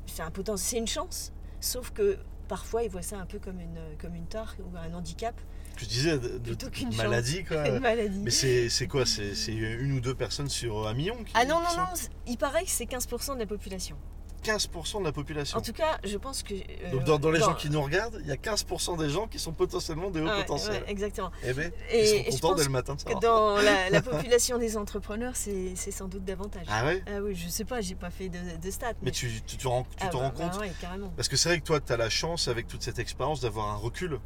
c'est 0.07 0.23
un 0.23 0.31
potentiel, 0.31 0.69
c'est 0.71 0.79
une 0.79 0.87
chance. 0.89 1.33
Sauf 1.61 1.91
que 1.93 2.19
parfois, 2.49 2.83
ils 2.83 2.91
voient 2.91 3.03
ça 3.03 3.19
un 3.19 3.27
peu 3.27 3.39
comme 3.39 3.61
une, 3.61 3.79
comme 4.01 4.15
une 4.15 4.27
tare 4.27 4.57
ou 4.61 4.77
un 4.77 4.93
handicap, 4.95 5.35
Tu 5.77 5.87
disais 5.87 6.19
de, 6.19 6.39
Plutôt 6.39 6.71
qu'une 6.71 6.95
maladie, 6.97 7.45
quoi. 7.45 7.69
une 7.69 7.79
maladie. 7.79 8.19
Mais 8.25 8.31
c'est 8.31 8.89
quoi? 8.89 9.07
C'est 9.07 9.53
une 9.53 9.93
ou 9.93 10.01
deux 10.01 10.15
personnes 10.15 10.49
sur 10.49 10.89
un 10.89 10.95
million 10.95 11.23
qui, 11.23 11.33
Ah 11.35 11.45
non, 11.45 11.61
non, 11.61 11.69
sont- 11.69 11.79
non, 11.81 11.87
il 12.27 12.37
paraît 12.39 12.65
que 12.65 12.71
c'est 12.71 12.87
15% 12.87 13.35
de 13.35 13.39
la 13.41 13.47
population. 13.47 13.97
15% 14.45 15.01
de 15.01 15.05
la 15.05 15.13
population. 15.13 15.59
En 15.59 15.63
tout 15.63 15.73
cas, 15.73 15.99
je 16.05 16.17
pense 16.17 16.43
que. 16.43 16.55
euh, 16.55 16.91
Donc 16.93 17.05
dans, 17.05 17.19
dans 17.19 17.31
les 17.31 17.41
gens 17.41 17.55
qui 17.55 17.71
nous 17.71 17.83
regardent, 17.83 18.19
il 18.23 18.27
y 18.29 18.33
a 18.33 18.37
15% 18.37 18.97
des 18.99 19.09
gens 19.11 19.27
qui 19.27 19.39
sont 19.39 19.53
potentiellement 19.53 20.11
des 20.11 20.21
hauts 20.21 20.27
Ouais, 20.29 20.37
potentiels. 20.37 20.83
ouais, 20.83 20.91
exactement. 20.91 21.31
Eh 21.43 21.53
ben, 21.53 21.73
Et- 21.91 22.01
ils 22.01 22.07
sont 22.07 22.15
et 22.17 22.31
contents 22.31 22.55
dès 22.55 22.65
le 22.65 22.71
matin 22.71 22.95
de 22.95 23.03
Que 23.03 23.11
savoir. 23.13 23.21
dans 23.21 23.57
la, 23.63 23.91
la 23.91 24.03
population 24.03 24.59
des 24.59 24.77
entrepreneurs, 24.77 25.35
c'est 25.37 25.75
sans 25.91 26.09
doute 26.09 26.25
davantage. 26.25 26.67
Ah 26.69 26.85
ouais? 26.85 27.03
Ah 27.07 27.21
oui, 27.23 27.35
je 27.35 27.49
sais 27.49 27.65
pas, 27.65 27.81
j'ai 27.81 27.95
pas 27.95 28.11
fait 28.11 28.29
de, 28.29 28.39
de 28.61 28.71
stats. 28.71 28.95
Mais 29.03 29.11
tu, 29.11 29.31
tu, 29.47 29.57
te 29.57 29.67
rends, 29.69 29.83
tu 29.85 29.89
Ah 30.01 30.09
te 30.09 30.13
bah, 30.17 30.19
rends 30.19 30.29
bah 30.31 30.49
compte? 30.51 30.61
ouais, 30.61 30.73
carrément. 30.81 31.13
Parce 31.17 31.29
que 31.29 31.37
c'est 31.37 31.49
vrai 31.49 31.59
que 31.61 31.65
toi, 31.65 31.81
tu 31.81 31.93
as 31.93 31.97
la 31.97 32.11
chance, 32.11 32.49
avec 32.49 32.67
toute 32.69 32.83
cette 32.83 32.99
expérience, 32.99 33.41
d'avoir 33.41 33.69
un 33.69 33.77
recul 33.77 34.19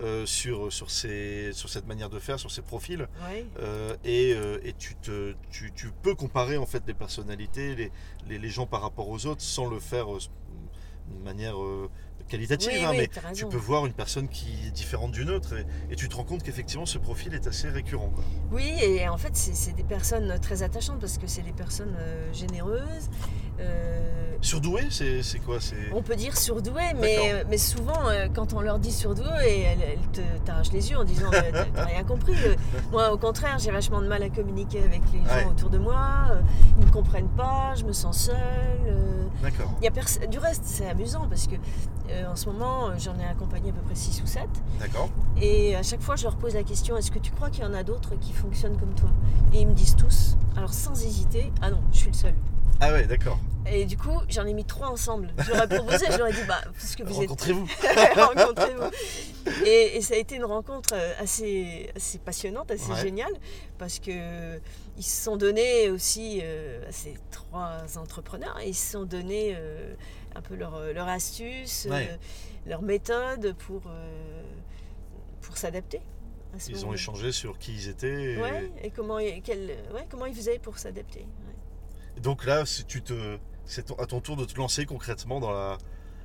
euh, 0.00 0.26
sur, 0.26 0.72
sur, 0.72 0.90
ces, 0.90 1.52
sur 1.52 1.68
cette 1.68 1.86
manière 1.86 2.10
de 2.10 2.18
faire, 2.18 2.38
sur 2.38 2.50
ces 2.50 2.62
profils. 2.62 3.06
Euh, 3.58 3.96
et 4.04 4.32
euh, 4.34 4.58
et 4.62 4.72
tu, 4.72 4.94
te, 4.96 5.34
tu, 5.50 5.72
tu 5.74 5.90
peux 6.02 6.14
comparer 6.14 6.56
en 6.56 6.66
fait 6.66 6.82
les 6.86 6.94
personnalités, 6.94 7.74
les, 7.74 7.92
les, 8.28 8.38
les 8.38 8.48
gens 8.50 8.66
par 8.66 8.82
rapport 8.82 9.08
aux 9.08 9.26
autres, 9.26 9.42
sans 9.42 9.66
le 9.68 9.80
faire 9.80 10.06
de 10.08 11.24
manière 11.24 11.56
qualitative. 12.28 12.72
Oui, 12.72 12.84
hein, 12.84 12.90
oui, 12.90 13.08
mais 13.24 13.32
tu 13.32 13.46
peux 13.46 13.56
voir 13.56 13.86
une 13.86 13.92
personne 13.92 14.28
qui 14.28 14.66
est 14.66 14.70
différente 14.72 15.12
d'une 15.12 15.30
autre 15.30 15.56
et, 15.56 15.92
et 15.92 15.96
tu 15.96 16.08
te 16.08 16.16
rends 16.16 16.24
compte 16.24 16.42
qu'effectivement 16.42 16.86
ce 16.86 16.98
profil 16.98 17.32
est 17.34 17.46
assez 17.46 17.68
récurrent. 17.68 18.10
quoi. 18.14 18.24
Oui, 18.50 18.72
et 18.82 19.08
en 19.08 19.16
fait, 19.16 19.36
c'est 19.36 19.54
c'est 19.54 19.72
des 19.72 19.84
personnes 19.84 20.38
très 20.40 20.62
attachantes 20.62 20.98
parce 21.00 21.18
que 21.18 21.26
c'est 21.28 21.42
des 21.42 21.52
personnes 21.52 21.96
généreuses. 22.32 23.08
Euh, 23.60 24.02
Surdoué, 24.42 24.82
c'est 24.90 25.38
quoi 25.40 25.58
on 25.92 26.02
peut 26.02 26.14
dire 26.14 26.36
mais, 27.00 27.16
D'accord. 27.16 27.48
mais 27.50 27.58
souvent, 27.58 28.08
euh, 28.08 28.28
quand 28.32 28.52
on 28.52 28.60
leur 28.60 28.78
dit 28.78 28.92
surdouées, 28.92 29.62
elles, 29.62 29.98
te 30.12 30.20
t'arrachent 30.44 30.72
les 30.72 30.90
yeux 30.90 30.98
en 30.98 31.04
disant 31.04 31.30
euh, 31.32 31.64
T'as 31.74 31.84
rien 31.86 32.04
compris. 32.04 32.34
Euh, 32.44 32.54
Moi, 32.92 33.10
au 33.12 33.16
contraire, 33.18 33.58
j'ai 33.58 33.70
vachement 33.72 34.00
de 34.02 34.06
mal 34.06 34.22
à 34.22 34.28
communiquer 34.28 34.82
avec 34.84 35.00
les 35.12 35.20
gens 35.20 35.36
Ouais. 35.36 35.46
autour 35.50 35.70
de 35.70 35.78
moi. 35.78 36.28
euh, 36.30 36.40
ils 36.76 36.80
ne 36.82 36.86
me 36.86 36.92
comprennent 36.92 37.30
pas, 37.30 37.74
je 37.76 37.84
me 37.84 37.92
sens 37.92 38.26
seule. 38.26 38.36
euh, 38.86 39.24
D'accord. 39.42 39.72
Du 40.30 40.38
reste, 40.38 40.62
c'est 40.64 40.88
amusant 40.88 41.26
parce 41.28 41.46
que 41.46 41.54
euh, 42.10 42.30
en 42.30 42.36
ce 42.36 42.46
moment, 42.46 42.88
euh, 42.88 42.92
j'en 42.98 43.18
ai 43.18 43.24
accompagné 43.24 43.70
à 43.70 43.72
peu 43.72 43.80
près 43.80 43.94
6 43.96 44.22
ou 44.22 44.26
7. 44.26 44.42
D'accord. 44.78 45.08
Et 45.40 45.74
à 45.74 45.82
chaque 45.82 46.02
fois, 46.02 46.14
je 46.14 46.24
leur 46.24 46.36
pose 46.36 46.54
la 46.54 46.62
question 46.62 46.96
est-ce 46.96 47.10
que 47.10 47.18
tu 47.18 47.32
crois 47.32 47.50
qu'il 47.50 47.64
y 47.64 47.66
en 47.66 47.74
a 47.74 47.82
d'autres 47.82 48.14
qui 48.20 48.32
fonctionnent 48.32 48.76
comme 48.78 48.94
toi? 48.94 49.08
Et 49.52 49.62
ils 49.62 49.66
me 49.66 49.74
disent 49.74 49.96
tous, 49.96 50.36
alors 50.56 50.72
sans 50.74 50.92
hésiter 51.04 51.50
ah 51.62 51.70
non, 51.70 51.80
je 51.90 51.96
suis 51.98 52.10
le 52.10 52.14
seul. 52.16 52.34
Ah 52.80 52.92
ouais, 52.92 53.06
d'accord. 53.06 53.38
Et 53.68 53.84
du 53.84 53.96
coup, 53.96 54.20
j'en 54.28 54.46
ai 54.46 54.54
mis 54.54 54.64
trois 54.64 54.88
ensemble. 54.88 55.32
Ai 55.38 55.66
proposé, 55.76 56.06
ai 56.06 56.32
dit 56.32 56.44
bah, 56.46 56.60
parce 56.72 56.94
que 56.94 57.02
vous 57.02 57.10
êtes. 57.22 57.28
Rencontrez-vous. 57.30 57.66
Rencontrez-vous. 58.16 58.90
Et, 59.64 59.96
et 59.96 60.00
ça 60.02 60.14
a 60.14 60.18
été 60.18 60.36
une 60.36 60.44
rencontre 60.44 60.90
euh, 60.94 61.12
assez, 61.18 61.90
assez 61.96 62.18
passionnante, 62.18 62.70
assez 62.70 62.90
Ouais. 62.92 63.00
géniale, 63.00 63.32
parce 63.78 63.98
que 63.98 64.58
ils 64.96 65.02
se 65.02 65.24
sont 65.24 65.36
donnés 65.36 65.90
aussi, 65.90 66.40
euh, 66.42 66.88
à 66.88 66.92
ces 66.92 67.14
trois 67.30 67.78
entrepreneurs, 67.96 68.56
ils 68.64 68.74
se 68.74 68.92
sont 68.92 69.04
donnés 69.04 69.54
euh, 69.56 69.94
un 70.36 70.42
peu 70.42 70.54
leur, 70.54 70.80
leur 70.92 71.08
astuce, 71.08 71.86
Ouais. 71.90 72.08
euh, 72.10 72.16
leur 72.68 72.82
méthode 72.82 73.54
pour, 73.66 73.82
pour 75.40 75.56
s'adapter. 75.56 76.00
Ils 76.68 76.86
ont 76.86 76.92
échangé 76.94 77.32
sur 77.32 77.58
qui 77.58 77.74
ils 77.74 77.88
étaient. 77.88 78.34
et- 78.34 78.40
Ouais, 78.40 78.70
et 78.82 78.90
comment, 78.90 79.18
quel- 79.44 79.76
ouais, 79.94 80.06
comment 80.10 80.26
ils 80.26 80.34
faisaient 80.34 80.58
pour 80.58 80.78
s'adapter. 80.78 81.26
Donc 82.22 82.44
là, 82.44 82.64
si 82.66 82.84
tu 82.84 83.02
te, 83.02 83.38
c'est 83.64 83.90
à 84.00 84.06
ton 84.06 84.20
tour 84.20 84.36
de 84.36 84.44
te 84.44 84.56
lancer 84.56 84.86
concrètement 84.86 85.40
dans 85.40 85.50
la, 85.52 85.78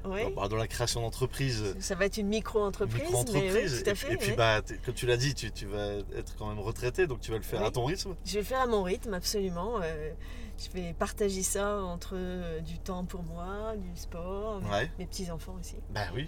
bah, 0.03 0.47
dans 0.47 0.55
la 0.55 0.67
création 0.67 1.01
d'entreprise. 1.01 1.75
Ça 1.79 1.95
va 1.95 2.05
être 2.05 2.17
une 2.17 2.27
micro-entreprise, 2.27 3.03
oui, 3.13 3.25
tout 3.25 3.33
à 3.35 3.91
et, 3.91 3.95
fait. 3.95 4.13
et 4.13 4.17
puis, 4.17 4.31
bah, 4.33 4.61
comme 4.85 4.93
tu 4.95 5.05
l'as 5.05 5.17
dit, 5.17 5.33
tu, 5.35 5.51
tu 5.51 5.65
vas 5.65 5.93
être 6.15 6.35
quand 6.37 6.47
même 6.47 6.59
retraité, 6.59 7.07
donc 7.07 7.19
tu 7.21 7.31
vas 7.31 7.37
le 7.37 7.43
faire 7.43 7.63
à 7.63 7.71
ton 7.71 7.85
rythme. 7.85 8.15
Je 8.25 8.33
vais 8.33 8.39
le 8.39 8.45
faire 8.45 8.61
à 8.61 8.67
mon 8.67 8.83
rythme, 8.83 9.13
absolument. 9.13 9.79
Euh, 9.81 10.11
je 10.57 10.69
vais 10.71 10.93
partager 10.93 11.41
ça 11.43 11.81
entre 11.83 12.13
euh, 12.15 12.59
du 12.61 12.77
temps 12.79 13.05
pour 13.05 13.23
moi, 13.23 13.75
du 13.77 13.95
sport, 13.99 14.61
Ouais. 14.71 14.89
mes 14.99 15.05
petits-enfants 15.05 15.55
aussi. 15.59 15.75
Bah 15.91 16.05
oui. 16.15 16.27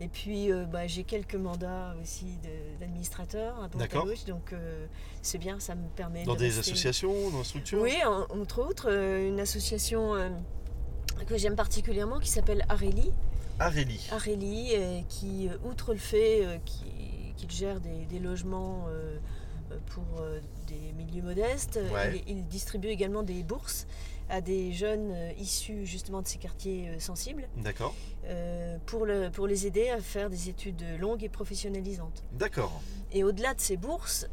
Et 0.00 0.08
puis, 0.08 0.52
euh, 0.52 0.64
bah, 0.64 0.86
j'ai 0.86 1.02
quelques 1.02 1.34
mandats 1.34 1.94
aussi 2.00 2.26
d'administrateur 2.78 3.54
à 3.56 3.66
droite 3.68 3.74
à 3.74 3.78
D'accord. 3.78 4.06
gauche, 4.06 4.24
donc 4.26 4.52
euh, 4.52 4.86
c'est 5.22 5.38
bien, 5.38 5.58
ça 5.58 5.74
me 5.74 5.88
permet 5.88 6.24
Dans 6.24 6.34
de 6.34 6.38
des 6.38 6.44
rester- 6.46 6.60
associations, 6.70 7.30
dans 7.30 7.38
des 7.38 7.44
structures. 7.44 7.80
Oui, 7.82 7.94
en- 8.06 8.26
entre 8.40 8.60
autres, 8.60 8.86
euh, 8.90 9.28
une 9.28 9.40
association 9.40 10.14
que 11.26 11.36
j'aime 11.36 11.56
particulièrement 11.56 12.20
qui 12.20 12.28
s'appelle. 12.28 12.64
Arélie. 12.68 13.12
Areli, 13.58 14.70
euh, 14.74 15.00
qui, 15.08 15.48
outre 15.68 15.92
le 15.92 15.98
fait 15.98 16.60
qu'il 16.64 17.50
gère 17.50 17.80
des, 17.80 18.04
des 18.08 18.20
logements 18.20 18.86
pour 19.88 20.22
des 20.68 20.92
milieux 20.96 21.22
modestes, 21.22 21.80
Ouais. 21.92 22.22
il, 22.28 22.36
il 22.38 22.46
distribue 22.46 22.86
également 22.88 23.24
des 23.24 23.42
bourses 23.42 23.86
à 24.30 24.40
des 24.40 24.72
jeunes 24.72 25.10
euh, 25.12 25.32
issus 25.38 25.86
justement 25.86 26.20
de 26.22 26.26
ces 26.28 26.38
quartiers 26.38 26.88
euh, 26.90 26.98
sensibles 26.98 27.48
D'accord. 27.56 27.94
euh, 28.26 28.76
pour, 28.86 29.06
le- 29.06 29.30
pour 29.30 29.46
les 29.46 29.66
aider 29.66 29.88
à 29.88 30.00
faire 30.00 30.28
des 30.30 30.48
études 30.48 30.84
longues 30.98 31.24
et 31.24 31.28
professionnalisantes. 31.28 32.22
D'accord. 32.32 32.80
Et 33.12 33.24
au-delà 33.24 33.54
de 33.54 33.60
ces 33.60 33.76
bourses, 33.78 34.28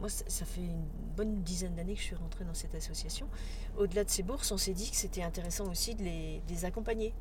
moi 0.00 0.08
ça, 0.08 0.44
fait 0.46 0.62
une 0.62 0.86
bonne 1.16 1.42
dizaine 1.42 1.74
d'années 1.74 1.92
que 1.94 2.00
je 2.00 2.04
suis 2.06 2.14
rentrée 2.16 2.44
dans 2.46 2.54
cette 2.54 2.74
association, 2.74 3.28
au-delà 3.76 4.04
de 4.04 4.10
ces 4.10 4.22
bourses, 4.22 4.50
on 4.52 4.56
s'est 4.56 4.72
dit 4.72 4.90
que 4.90 4.96
c'était 4.96 5.22
intéressant 5.22 5.70
aussi 5.70 5.94
de 5.94 6.02
les, 6.02 6.40
de 6.48 6.52
les 6.54 6.64
accompagner. 6.64 7.12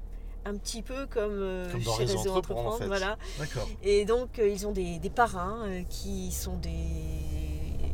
Un 0.46 0.56
petit 0.58 0.84
peu 0.84 1.06
comme, 1.08 1.32
euh, 1.42 1.70
Comme 1.72 1.82
dans 1.82 1.98
chez 1.98 2.06
Réseau 2.06 2.30
Entreprendre, 2.36 2.76
en 2.76 2.78
fait. 2.78 2.86
voilà. 2.88 3.18
D'accord. 3.40 3.68
Et 3.84 4.06
donc, 4.06 4.38
euh, 4.40 4.48
ils 4.48 4.66
ont 4.68 4.72
des, 4.72 5.00
des 5.00 5.10
parrains 5.10 5.66
euh, 5.66 5.84
qui 5.90 6.32
sont 6.32 6.56
des, 6.58 6.70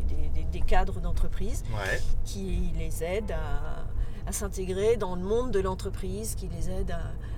des, 0.10 0.30
des- 0.36 0.44
des 0.44 0.60
cadres 0.62 1.00
d'entreprise 1.00 1.64
Ouais. 1.74 2.00
qui 2.26 2.72
les 2.78 3.04
aident 3.06 3.32
à, 3.32 3.86
à 4.28 4.32
s'intégrer 4.32 4.98
dans 4.98 5.16
le 5.16 5.22
monde 5.24 5.52
de 5.52 5.60
l'entreprise, 5.60 6.36
qui 6.36 6.48
les 6.48 6.70
aident 6.70 6.92
à, 6.92 6.98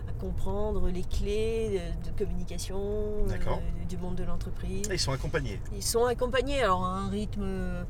à 0.10 0.14
comprendre 0.20 0.90
les 0.90 1.04
clés 1.04 1.82
de, 2.04 2.10
de 2.12 2.18
communication 2.18 2.78
euh, 3.30 3.86
du 3.88 3.98
monde 3.98 4.16
de 4.16 4.24
l'entreprise. 4.24 4.88
Ils 4.92 5.00
sont 5.00 5.12
accompagnés. 5.12 5.60
Ils 5.76 5.84
sont 5.84 6.06
accompagnés 6.06 6.62
alors 6.62 6.84
à 6.86 6.98
un 7.00 7.10
rythme 7.10 7.44
euh, 7.44 7.84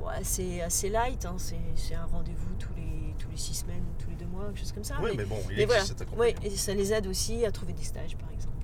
ouais, 0.00 0.14
assez, 0.20 0.60
assez 0.60 0.88
light, 0.88 1.24
hein, 1.24 1.36
c'est 1.38 1.94
un 1.94 2.04
rendez-vous 2.06 2.54
tous 2.58 2.72
les, 2.76 3.14
tous 3.18 3.30
les 3.30 3.36
six 3.36 3.54
semaines, 3.54 3.84
tous 3.98 4.10
les 4.10 4.16
deux 4.16 4.26
mois, 4.26 4.46
quelque 4.46 4.58
chose 4.60 4.72
comme 4.72 4.84
ça. 4.84 4.96
oui, 5.02 5.10
mais- 5.12 5.18
mais 5.18 5.24
bon, 5.24 5.38
il 5.50 5.60
existe 5.60 5.66
voilà. 5.66 5.84
cet 5.84 6.18
Ouais, 6.18 6.34
et 6.42 6.50
ça 6.50 6.74
les 6.74 6.92
aide 6.92 7.06
aussi 7.06 7.44
à 7.44 7.52
trouver 7.52 7.72
des 7.72 7.84
stages 7.84 8.16
par 8.16 8.30
exemple. 8.32 8.56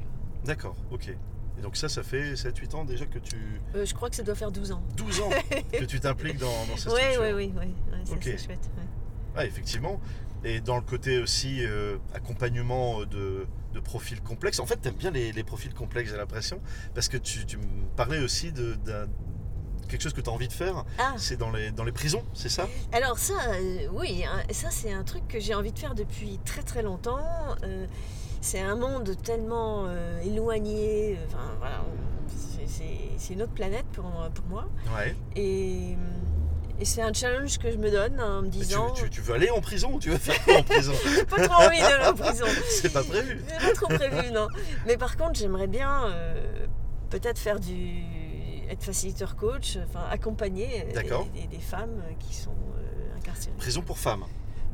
D'accord, 0.44 0.76
ok. 0.90 1.08
Et 1.58 1.60
donc 1.60 1.76
ça, 1.76 1.88
ça 1.88 2.04
fait 2.04 2.34
7-8 2.34 2.74
ans 2.76 2.84
déjà 2.84 3.04
que 3.04 3.18
tu... 3.18 3.60
Euh, 3.74 3.84
je 3.84 3.92
crois 3.92 4.08
que 4.08 4.14
ça 4.14 4.22
doit 4.22 4.36
faire 4.36 4.52
12 4.52 4.70
ans. 4.70 4.80
12 4.96 5.20
ans 5.22 5.30
que 5.72 5.84
tu 5.86 5.98
t'impliques 5.98 6.38
dans, 6.38 6.46
dans 6.66 6.76
cette 6.76 6.92
Oui, 6.92 7.00
structure. 7.00 7.22
oui, 7.22 7.32
oui, 7.34 7.52
oui. 7.58 7.74
Ouais, 7.90 8.18
c'est 8.22 8.38
chouette. 8.46 8.70
Effectivement. 9.44 10.00
et 10.44 10.60
dans 10.60 10.76
le 10.76 10.82
côté 10.82 11.18
aussi 11.18 11.64
euh, 11.64 11.96
accompagnement 12.14 13.00
de, 13.04 13.46
de 13.74 13.80
profils 13.80 14.20
complexes. 14.22 14.60
En 14.60 14.66
fait, 14.66 14.80
tu 14.80 14.88
aimes 14.88 14.94
bien 14.94 15.10
les, 15.10 15.32
les 15.32 15.42
profils 15.44 15.74
complexes, 15.74 16.10
j'ai 16.10 16.16
l'impression, 16.16 16.60
parce 16.94 17.08
que 17.08 17.16
tu, 17.16 17.44
tu 17.44 17.56
me 17.56 17.62
parlais 17.96 18.20
aussi 18.20 18.52
de, 18.52 18.76
quelque 19.88 20.02
chose 20.02 20.12
que 20.12 20.20
tu 20.20 20.30
as 20.30 20.32
envie 20.32 20.46
de 20.48 20.52
faire, 20.52 20.84
Ah, 20.98 21.14
c'est 21.16 21.36
dans 21.38 21.50
les, 21.50 21.70
dans 21.72 21.82
les 21.84 21.92
prisons, 21.92 22.22
c'est 22.34 22.48
ça? 22.50 22.68
Alors 22.92 23.18
ça, 23.18 23.34
euh, 23.54 23.88
oui, 23.92 24.22
hein, 24.24 24.42
ça 24.52 24.70
c'est 24.70 24.92
un 24.92 25.02
truc 25.02 25.26
que 25.26 25.40
j'ai 25.40 25.54
envie 25.54 25.72
de 25.72 25.78
faire 25.78 25.94
depuis 25.94 26.38
très 26.44 26.62
très 26.62 26.82
longtemps. 26.82 27.18
Euh, 27.64 27.86
c'est 28.40 28.60
un 28.60 28.76
monde 28.76 29.16
tellement 29.24 29.86
euh, 29.88 30.20
éloigné, 30.22 31.16
euh, 31.16 31.24
enfin 31.26 31.50
voilà, 31.58 31.84
c'est- 32.66 33.34
une 33.34 33.42
autre 33.42 33.52
planète 33.54 33.84
pour, 33.92 34.04
pour 34.34 34.44
moi. 34.46 34.68
Ouais. 34.96 35.14
Et, 35.36 35.96
et 36.80 36.84
c'est 36.84 37.02
un 37.02 37.12
challenge 37.12 37.58
que 37.58 37.70
je 37.70 37.76
me 37.76 37.90
donne 37.90 38.20
en 38.20 38.42
me 38.42 38.50
tu, 38.50 38.58
disant, 38.58 38.90
tu- 38.92 39.10
tu 39.10 39.20
veux 39.20 39.34
aller 39.34 39.50
en 39.50 39.60
prison 39.60 39.94
ou 39.94 39.98
tu 39.98 40.10
veux 40.10 40.18
faire 40.18 40.42
quoi 40.44 40.58
en 40.58 40.62
prison 40.62 40.92
j'ai 41.14 41.24
pas 41.24 41.48
trop 41.48 41.62
envie 41.62 41.80
d'aller 41.80 42.06
en 42.06 42.14
prison. 42.24 42.44
C'est 42.68 42.92
pas 42.92 43.02
prévu. 43.02 43.42
C'est 43.48 43.66
pas 43.68 43.74
trop 43.74 43.86
prévu, 43.88 44.30
non. 44.32 44.48
Mais 44.86 44.96
par 44.96 45.16
contre, 45.16 45.38
j'aimerais 45.38 45.66
bien 45.66 46.06
euh, 46.08 46.66
peut-être 47.10 47.38
faire 47.38 47.58
du. 47.60 48.02
être 48.70 48.84
facilitateur 48.84 49.34
coach, 49.36 49.78
enfin 49.88 50.04
accompagner 50.10 50.84
euh, 50.94 51.02
des, 51.02 51.40
des- 51.42 51.46
des 51.48 51.58
femmes 51.62 52.02
qui 52.18 52.34
sont 52.34 52.50
euh, 52.76 53.16
incarcérées. 53.16 53.56
Prison 53.56 53.82
pour 53.82 53.98
femmes, 53.98 54.24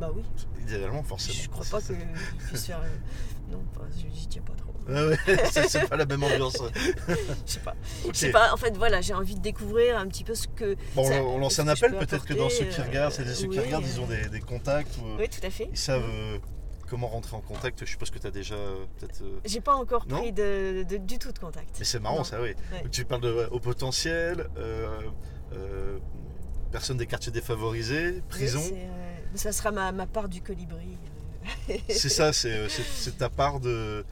Bah 0.00 0.10
oui, 0.14 0.22
idéalement, 0.62 1.02
forcément. 1.02 1.38
je 1.42 1.48
crois 1.48 1.64
pas 1.70 1.80
que 1.80 1.94
je 1.94 2.46
puisse 2.48 2.66
faire. 2.66 2.80
euh, 2.80 3.52
non, 3.52 3.62
pas- 3.74 3.82
j'y 3.96 4.26
tiens 4.26 4.42
pas 4.42 4.54
trop. 4.54 4.63
Ouais, 4.88 5.16
c'est 5.68 5.88
pas 5.88 5.96
la 5.96 6.04
même 6.06 6.22
ambiance. 6.22 6.58
Je 7.08 7.14
sais 7.46 7.60
pas. 7.60 7.74
Sais 8.12 8.32
en 8.52 8.56
fait, 8.56 8.76
voilà, 8.76 9.00
j'ai 9.00 9.14
envie 9.14 9.34
de 9.34 9.40
découvrir 9.40 9.96
un 9.98 10.06
petit 10.08 10.24
peu 10.24 10.34
ce 10.34 10.46
que. 10.48 10.76
Bon, 10.94 11.04
ça- 11.04 11.22
on 11.22 11.38
lance 11.38 11.54
ce 11.54 11.62
un 11.62 11.68
appel, 11.68 11.96
peut-être 11.96 12.24
que 12.26 12.34
dans 12.34 12.50
ceux 12.50 12.64
qui 12.66 12.80
euh, 12.80 12.84
regardent, 12.84 13.12
c'est 13.12 13.24
ceux 13.34 13.48
qui 13.48 13.58
regardent, 13.60 13.86
ils 13.86 14.00
ont 14.00 14.06
des, 14.06 14.28
des 14.28 14.40
contacts 14.40 14.96
ou 15.02 15.06
euh, 15.06 15.16
Oui, 15.20 15.28
tout 15.28 15.44
à 15.46 15.50
fait. 15.50 15.68
ils 15.70 15.78
savent 15.78 16.04
euh, 16.04 16.38
comment 16.88 17.08
rentrer 17.08 17.34
en 17.36 17.40
contact. 17.40 17.80
Je 17.80 17.90
suppose 17.90 18.10
que 18.10 18.18
tu 18.18 18.26
as 18.26 18.30
déjà 18.30 18.56
peut-être. 18.98 19.22
J'ai 19.44 19.60
pas 19.60 19.74
encore 19.74 20.04
pris 20.06 20.32
de, 20.32 20.84
de- 20.88 20.96
du 20.98 21.18
tout 21.18 21.32
de 21.32 21.38
contact. 21.38 21.76
Mais 21.78 21.84
c'est 21.84 22.00
marrant 22.00 22.18
Non. 22.18 22.24
ça, 22.24 22.40
oui. 22.42 22.54
Ouais. 22.72 22.82
Donc, 22.82 22.90
tu 22.90 23.04
parles 23.06 23.22
de 23.22 23.32
ouais, 23.32 23.46
au 23.50 23.60
potentiel, 23.60 24.46
euh, 24.58 25.00
euh, 25.54 25.98
personnes 26.72 26.98
des 26.98 27.06
quartiers 27.06 27.32
défavorisés, 27.32 28.22
prison. 28.28 28.60
Oui, 28.62 28.72
euh, 28.74 28.88
ça 29.34 29.52
sera 29.52 29.70
ma, 29.70 29.92
ma 29.92 30.06
part 30.06 30.28
du 30.28 30.42
colibri. 30.42 30.98
c'est 31.88 32.08
ça, 32.10 32.32
c'est 32.34 33.18
ta 33.18 33.28
part 33.30 33.60
de, 33.60 34.04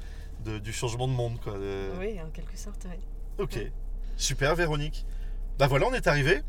de- 0.45 0.59
du 0.59 0.73
changement 0.73 1.09
de 1.09 1.13
monde. 1.13 1.39
Quoi. 1.41 1.55
de- 1.59 1.91
Oui, 1.99 2.21
en 2.21 2.31
quelque 2.31 2.57
sorte, 2.57 2.87
oui. 2.91 2.97
Ok, 3.39 3.53
Ouais. 3.57 3.73
super 4.17 4.55
Véronique. 4.55 5.05
Bah 5.59 5.67
voilà, 5.67 5.87
on 5.87 5.93
est 5.95 6.07
arrivé. 6.07 6.43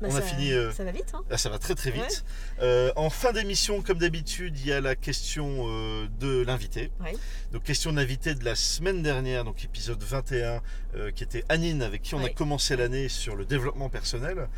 Bah, 0.00 0.08
On 0.10 0.16
a 0.16 0.20
ça, 0.20 0.22
fini, 0.22 0.50
euh, 0.52 0.72
Ça 0.72 0.82
va 0.82 0.90
vite, 0.90 1.12
hein 1.14 1.22
Là, 1.30 1.38
ça 1.38 1.48
va 1.48 1.58
très 1.60 1.76
très 1.76 1.92
vite. 1.92 2.24
Euh, 2.60 2.90
en 2.96 3.10
fin 3.10 3.32
d'émission, 3.32 3.80
comme 3.80 3.98
d'habitude, 3.98 4.58
il 4.58 4.66
y 4.66 4.72
a 4.72 4.80
la 4.80 4.96
question 4.96 5.66
euh, 5.68 6.08
de 6.18 6.42
l'invité. 6.42 6.90
Ouais. 7.00 7.14
Donc, 7.52 7.62
question 7.62 7.92
de 7.92 7.96
l'invité 7.96 8.34
de 8.34 8.44
la 8.44 8.56
semaine 8.56 9.02
dernière, 9.02 9.44
donc 9.44 9.64
épisode 9.64 10.02
21, 10.02 10.60
euh, 10.96 11.12
qui 11.12 11.22
était 11.22 11.44
Anine, 11.48 11.80
avec 11.80 12.02
qui 12.02 12.16
on 12.16 12.24
a 12.24 12.28
commencé 12.28 12.74
l'année 12.76 13.08
sur 13.08 13.36
le 13.36 13.44
développement 13.44 13.88
personnel. 13.88 14.48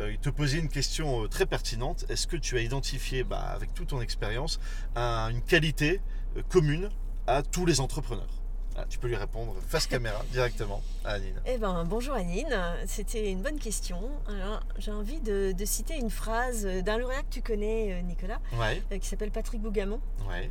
Il 0.00 0.18
te 0.18 0.30
posait 0.30 0.58
une 0.58 0.68
question 0.70 1.28
très 1.28 1.44
pertinente. 1.46 2.06
Est-ce 2.08 2.26
que 2.26 2.36
tu 2.38 2.56
as 2.56 2.62
identifié, 2.62 3.22
bah, 3.22 3.38
avec 3.54 3.74
toute 3.74 3.88
ton 3.88 4.00
expérience, 4.00 4.60
un- 4.94 5.28
une 5.30 5.42
qualité 5.42 6.00
commune 6.48 6.88
à 7.26 7.42
tous 7.42 7.66
les 7.66 7.80
entrepreneurs 7.80 8.28
Ah, 8.76 8.84
Tu 8.88 8.98
peux 8.98 9.08
lui 9.08 9.16
répondre 9.16 9.54
face 9.68 9.86
caméra 9.86 10.22
directement 10.32 10.82
à 11.04 11.12
Anine. 11.14 11.40
Eh 11.46 11.58
ben, 11.58 11.84
bonjour 11.84 12.14
Anine, 12.14 12.56
c'était 12.86 13.30
une 13.30 13.42
bonne 13.42 13.58
question. 13.58 13.98
Alors, 14.28 14.60
j'ai 14.78 14.92
envie 14.92 15.20
de, 15.20 15.52
de 15.52 15.64
citer 15.64 15.96
une 15.96 16.10
phrase 16.10 16.64
d'un 16.66 16.98
lauréat 16.98 17.22
que 17.22 17.30
tu 17.30 17.42
connais, 17.42 17.92
euh, 17.92 18.02
Nicolas, 18.02 18.40
Ouais, 18.58 18.82
euh, 18.92 18.98
qui 18.98 19.06
s'appelle 19.08 19.30
Patrick 19.30 19.60
Bougamont, 19.60 20.00
ouais, 20.28 20.50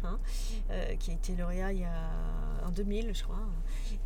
euh, 0.72 0.96
qui 0.96 1.12
a 1.12 1.14
été 1.14 1.36
lauréat 1.36 1.72
il 1.74 1.80
y 1.82 1.86
a 1.86 2.10
en 2.66 2.72
2000, 2.72 3.14
je 3.14 3.24
crois, 3.24 3.38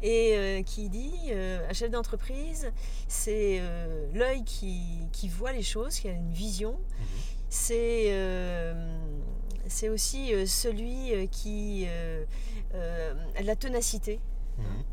et 0.04 0.34
euh, 0.36 0.64
qui 0.64 0.90
dit 0.90 1.14
un 1.32 1.74
chef 1.74 1.90
d'entreprise, 1.92 2.72
c'est 3.08 3.62
l'œil 4.14 4.44
qui, 4.44 5.08
qui 5.12 5.30
voit 5.30 5.54
les 5.54 5.64
choses, 5.64 5.98
qui 6.00 6.08
a 6.08 6.12
une 6.12 6.32
vision. 6.32 6.72
Mhm. 6.74 7.06
C'est 7.50 8.06
euh, 8.10 8.74
c'est 9.68 9.90
aussi 9.90 10.32
celui 10.48 11.28
qui 11.30 11.86
euh, 11.88 12.24
a 12.74 13.42
de 13.42 13.48
la 13.48 13.56
ténacité. 13.56 14.20
Mhm. 14.58 14.84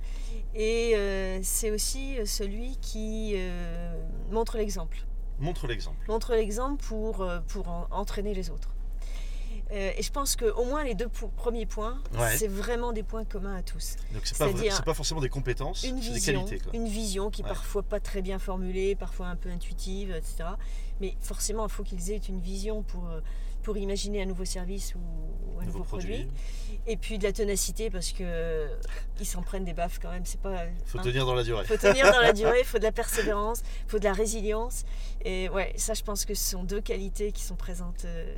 Et 0.55 1.41
c'est 1.43 1.71
aussi 1.71 2.17
celui 2.25 2.77
qui 2.79 3.37
montre 4.31 4.57
l'exemple. 4.57 4.99
Montre 5.39 5.67
l'exemple. 5.67 5.99
Montre 6.09 6.35
l'exemple 6.35 6.83
pour, 6.83 7.21
euh, 7.21 7.41
pour 7.49 7.69
en- 7.69 7.87
entraîner 7.91 8.33
les 8.33 8.49
autres. 8.49 8.71
Euh, 9.73 9.91
et 9.97 10.03
je 10.03 10.11
pense 10.11 10.35
qu'au 10.37 10.65
moins 10.65 10.83
les 10.85 10.95
deux 10.95 11.09
premiers 11.09 11.67
points, 11.67 12.01
Ouais. 12.19 12.35
c'est 12.39 12.47
vraiment 12.49 12.93
des 12.93 13.03
points 13.03 13.25
communs 13.25 13.57
à 13.57 13.63
tous. 13.63 13.97
Donc, 14.15 14.23
c'est 14.25 14.39
pas, 14.39 14.47
vrai- 14.49 14.69
pas 14.85 14.95
forcément 14.95 15.21
des 15.21 15.29
compétences, 15.29 15.83
Une 15.83 16.01
c'est 16.01 16.09
des 16.09 16.15
vision, 16.15 16.45
qualités. 16.45 16.59
Quoi. 16.65 16.73
une 16.75 16.89
vision 16.89 17.31
qui 17.31 17.43
est 17.43 17.45
Ouais. 17.45 17.51
parfois 17.51 17.83
pas 17.83 18.01
très 18.01 18.23
bien 18.23 18.39
formulée, 18.39 18.95
parfois 18.95 19.27
un 19.27 19.37
peu 19.37 19.51
intuitive, 19.51 20.11
etc. 20.15 20.45
Mais 21.01 21.15
forcément, 21.21 21.67
il 21.67 21.73
faut 21.73 21.83
qu'ils 21.83 22.11
aient 22.11 22.21
une 22.29 22.41
vision 22.41 22.83
pour, 22.83 23.09
euh, 23.09 23.21
pour 23.63 23.77
imaginer 23.77 24.23
un 24.23 24.27
nouveau 24.27 24.45
service 24.45 24.95
ou, 24.95 24.99
ou 24.99 25.61
un 25.61 25.65
nouveau, 25.65 25.85
produit. 25.85 26.29
Et 26.87 26.97
puis 26.97 27.19
de 27.19 27.25
la 27.25 27.33
ténacité 27.33 27.91
parce 27.91 28.13
que 28.13 28.23
euh, 28.23 28.77
ils 29.21 29.27
s'en 29.27 29.43
prennent 29.43 29.65
des 29.65 29.75
baffes 29.75 29.99
quand 30.01 30.11
même. 30.11 30.25
C'est 30.25 30.41
pas. 30.41 30.67
Il 30.67 30.73
faut 30.87 30.99
hein. 30.99 31.03
tenir 31.03 31.27
dans 31.27 31.35
la 31.35 31.43
durée. 31.43 31.65
faut 31.65 31.77
tenir 31.77 32.11
dans 32.13 32.21
la 32.21 32.33
durée, 32.35 32.61
il 32.61 32.65
faut 32.65 32.79
de 32.79 32.85
la 32.85 32.93
persévérance, 32.93 33.63
il 33.87 33.91
faut 33.91 33.99
de 33.99 34.05
la 34.05 34.13
résilience. 34.13 34.85
Et 35.25 35.49
ouais, 35.49 35.73
ça, 35.77 35.95
je 35.95 36.03
pense 36.03 36.25
que 36.25 36.35
ce 36.35 36.51
sont 36.51 36.65
deux 36.65 36.81
qualités 36.81 37.33
qui 37.33 37.43
sont 37.43 37.57
présentes 37.57 38.05
euh, 38.05 38.35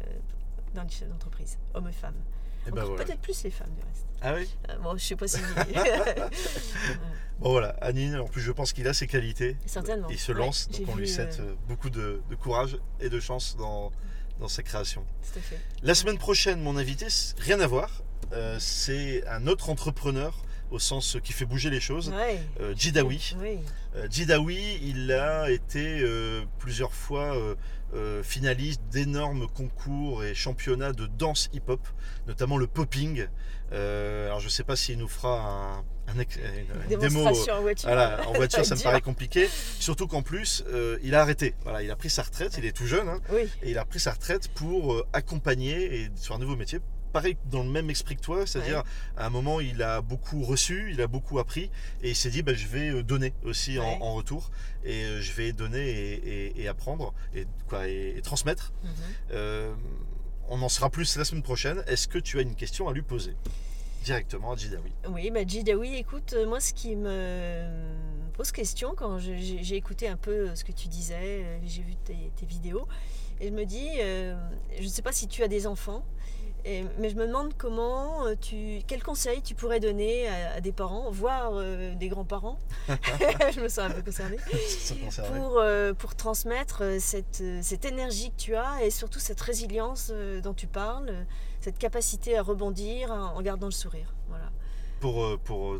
dans 0.74 0.84
d'entreprise, 0.84 1.58
hommes 1.74 1.88
et 1.88 1.92
femmes. 1.92 2.20
Et 2.68 2.70
ben 2.70 2.84
voilà. 2.84 3.04
Peut-être 3.04 3.20
plus 3.20 3.42
les 3.42 3.50
femmes 3.50 3.70
du 3.74 3.80
reste. 3.80 4.06
Ah 4.20 4.34
oui? 4.34 4.48
Euh, 4.68 4.76
bon, 4.78 4.96
je 4.96 5.04
sais 5.04 5.16
pas 5.16 5.26
si. 5.28 5.40
Bon 7.40 7.52
voilà, 7.52 7.68
Anine, 7.80 8.16
en 8.16 8.26
plus 8.26 8.40
je 8.40 8.50
pense 8.50 8.72
qu'il 8.72 8.88
a 8.88 8.94
ses 8.94 9.06
qualités. 9.06 9.56
Certainement. 9.64 10.08
Il 10.10 10.18
se 10.18 10.32
lance, 10.32 10.68
donc 10.70 10.88
on 10.88 10.96
lui 10.96 11.08
souhaite 11.08 11.38
euh, 11.38 11.50
euh, 11.50 11.54
beaucoup 11.68 11.88
de, 11.88 12.20
de 12.28 12.34
courage 12.34 12.76
et 13.00 13.08
de 13.08 13.20
chance 13.20 13.56
dans, 13.56 13.92
dans 14.40 14.48
sa 14.48 14.64
création. 14.64 15.04
Tout 15.22 15.38
à 15.38 15.42
fait. 15.42 15.60
La 15.84 15.94
semaine 15.94 16.18
prochaine, 16.18 16.60
mon 16.60 16.76
invité, 16.76 17.06
rien 17.38 17.60
à 17.60 17.66
voir, 17.68 18.02
euh, 18.32 18.56
c'est 18.58 19.24
un 19.28 19.46
autre 19.46 19.70
entrepreneur 19.70 20.34
au 20.72 20.80
sens 20.80 21.16
qui 21.22 21.32
fait 21.32 21.44
bouger 21.44 21.70
les 21.70 21.80
choses. 21.80 22.10
Ouais. 22.10 22.40
Euh, 22.60 22.74
Jidawi. 22.76 23.36
Oui. 23.40 23.58
Euh, 23.94 24.08
Jidawi, 24.10 24.80
il 24.82 25.12
a 25.12 25.48
été 25.50 26.00
euh, 26.02 26.44
plusieurs 26.58 26.92
fois 26.92 27.36
euh, 27.94 28.18
euh, 28.18 28.22
finaliste 28.22 28.80
d'énormes 28.90 29.46
concours 29.48 30.24
et 30.24 30.34
championnats 30.34 30.92
de 30.92 31.06
danse 31.06 31.48
hip-hop, 31.52 31.80
notamment 32.26 32.56
le 32.56 32.66
popping. 32.66 33.26
Euh, 33.72 34.26
alors 34.26 34.40
je 34.40 34.46
ne 34.46 34.50
sais 34.50 34.62
pas 34.64 34.76
s'il 34.76 34.98
nous 34.98 35.08
fera 35.08 35.40
un, 36.08 36.12
un 36.14 36.18
ex- 36.18 36.36
une- 36.36 36.82
une 36.82 36.88
démo 36.88 37.00
Démonstration 37.00 37.54
en 37.54 37.60
voiture. 37.62 37.88
voilà, 37.88 38.26
en 38.28 38.32
voiture, 38.34 38.64
ça 38.64 38.74
me 38.74 38.82
paraît 38.82 39.00
compliqué. 39.00 39.48
Surtout 39.78 40.06
qu'en 40.06 40.22
plus, 40.22 40.64
euh, 40.68 40.98
il 41.02 41.14
a 41.14 41.20
arrêté. 41.22 41.54
Voilà, 41.64 41.82
il 41.82 41.90
a 41.90 41.96
pris 41.96 42.10
sa 42.10 42.22
retraite, 42.22 42.54
il 42.58 42.64
est 42.64 42.72
tout 42.76 42.86
jeune, 42.86 43.08
hein, 43.08 43.20
Oui. 43.32 43.48
et 43.62 43.70
il 43.70 43.78
a 43.78 43.84
pris 43.84 44.00
sa 44.00 44.12
retraite 44.12 44.48
pour 44.48 44.94
euh, 44.94 45.06
accompagner 45.12 46.02
et 46.02 46.08
sur 46.16 46.34
un 46.34 46.38
nouveau 46.38 46.56
métier. 46.56 46.80
Pareil 47.12 47.36
dans 47.50 47.62
le 47.62 47.70
même 47.70 47.88
esprit 47.90 48.16
que 48.16 48.20
toi, 48.20 48.46
c'est-à-dire 48.46 48.82
à 49.16 49.26
un 49.26 49.30
moment 49.30 49.60
il 49.60 49.82
a 49.82 50.00
beaucoup 50.02 50.42
reçu, 50.42 50.90
il 50.92 51.00
a 51.00 51.06
beaucoup 51.06 51.38
appris 51.38 51.70
et 52.02 52.10
il 52.10 52.16
s'est 52.16 52.30
dit 52.30 52.42
bah, 52.42 52.54
je 52.54 52.66
vais 52.66 52.90
euh, 52.90 53.02
donner 53.02 53.32
aussi 53.44 53.78
en, 53.78 53.82
Ouais. 53.82 53.98
en 54.00 54.14
retour 54.14 54.50
et 54.84 55.04
euh, 55.04 55.20
je 55.20 55.32
vais 55.32 55.52
donner 55.52 55.88
et, 55.88 56.12
et- 56.48 56.62
et 56.62 56.68
apprendre 56.68 57.14
et, 57.34 57.46
quoi, 57.68 57.88
et, 57.88 58.14
et 58.16 58.22
transmettre. 58.22 58.72
Mhm. 58.82 58.90
Euh, 59.32 59.74
on 60.50 60.60
en 60.62 60.68
sera 60.68 60.90
plus 60.90 61.16
la 61.16 61.24
semaine 61.24 61.42
prochaine. 61.42 61.82
Est-ce 61.86 62.08
que 62.08 62.18
tu 62.18 62.38
as 62.38 62.42
une 62.42 62.54
question 62.54 62.88
à 62.88 62.92
lui 62.92 63.02
poser? 63.02 63.34
Directement 64.04 64.52
à 64.52 64.56
Jidawi 64.56 64.92
Oui, 65.10 65.30
bah 65.30 65.40
Jidawi, 65.46 65.96
écoute, 65.96 66.34
moi 66.46 66.60
ce 66.60 66.72
qui 66.72 66.94
me 66.96 67.66
pose 68.32 68.52
question 68.52 68.94
quand 68.96 69.18
j'ai 69.18 69.74
écouté 69.74 70.08
un 70.08 70.16
peu 70.16 70.54
ce 70.54 70.62
que 70.64 70.72
tu 70.72 70.88
disais, 70.88 71.44
j'ai 71.66 71.82
vu 71.82 71.96
tes, 71.96 72.30
tes 72.36 72.46
vidéos, 72.46 72.86
et 73.40 73.48
je 73.48 73.52
me 73.52 73.64
dis, 73.66 73.88
euh, 73.98 74.36
je 74.78 74.84
ne 74.84 74.88
sais 74.88 75.02
pas 75.02 75.12
si 75.12 75.26
tu 75.26 75.42
as 75.42 75.48
des 75.48 75.66
enfants, 75.66 76.04
et- 76.64 76.84
mais 76.98 77.08
je 77.10 77.14
me 77.16 77.26
demande 77.26 77.52
comment 77.56 78.26
euh, 78.26 78.34
tu, 78.40 78.80
quels 78.86 79.02
conseils 79.02 79.42
tu 79.42 79.54
pourrais 79.54 79.80
donner 79.80 80.28
à, 80.28 80.54
à 80.56 80.60
des 80.60 80.72
parents, 80.72 81.10
voire 81.10 81.52
euh, 81.54 81.94
des 81.94 82.08
grands-parents, 82.08 82.58
je 82.88 83.60
me 83.60 83.68
sens 83.68 83.78
un 83.86 83.90
peu 83.90 84.02
concernée, 84.02 84.36
pour, 85.34 85.58
euh, 85.58 85.94
pour 85.94 86.14
transmettre 86.14 86.82
cette, 87.00 87.42
cette 87.62 87.84
énergie 87.84 88.30
que 88.30 88.36
tu 88.36 88.54
as 88.56 88.82
et 88.84 88.90
surtout 88.90 89.18
cette 89.20 89.40
résilience 89.40 90.12
dont 90.42 90.54
tu 90.54 90.66
parles, 90.66 91.12
cette 91.60 91.78
capacité 91.78 92.36
à 92.38 92.42
rebondir 92.42 93.10
en 93.12 93.40
gardant 93.42 93.66
le 93.66 93.72
sourire. 93.72 94.14
Voilà 94.28 94.50
pour, 95.00 95.38
pour 95.44 95.76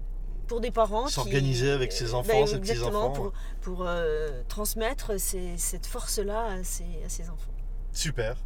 pour 0.47 0.61
des 0.63 0.71
parents 0.71 1.09
S'organiser 1.09 1.71
avec 1.73 1.93
ses 1.93 2.15
enfants, 2.15 2.33
ben, 2.33 2.47
ses 2.47 2.55
exactement, 2.57 3.11
petits-enfants. 3.11 3.31
pour, 3.61 3.77
pour 3.77 3.85
euh, 3.87 4.43
transmettre 4.49 5.21
ces- 5.21 5.59
cette 5.59 5.85
force-là 5.87 6.45
à 6.47 6.53
à 6.55 6.63
ses 6.63 7.29
enfants. 7.29 7.53
super. 7.93 8.37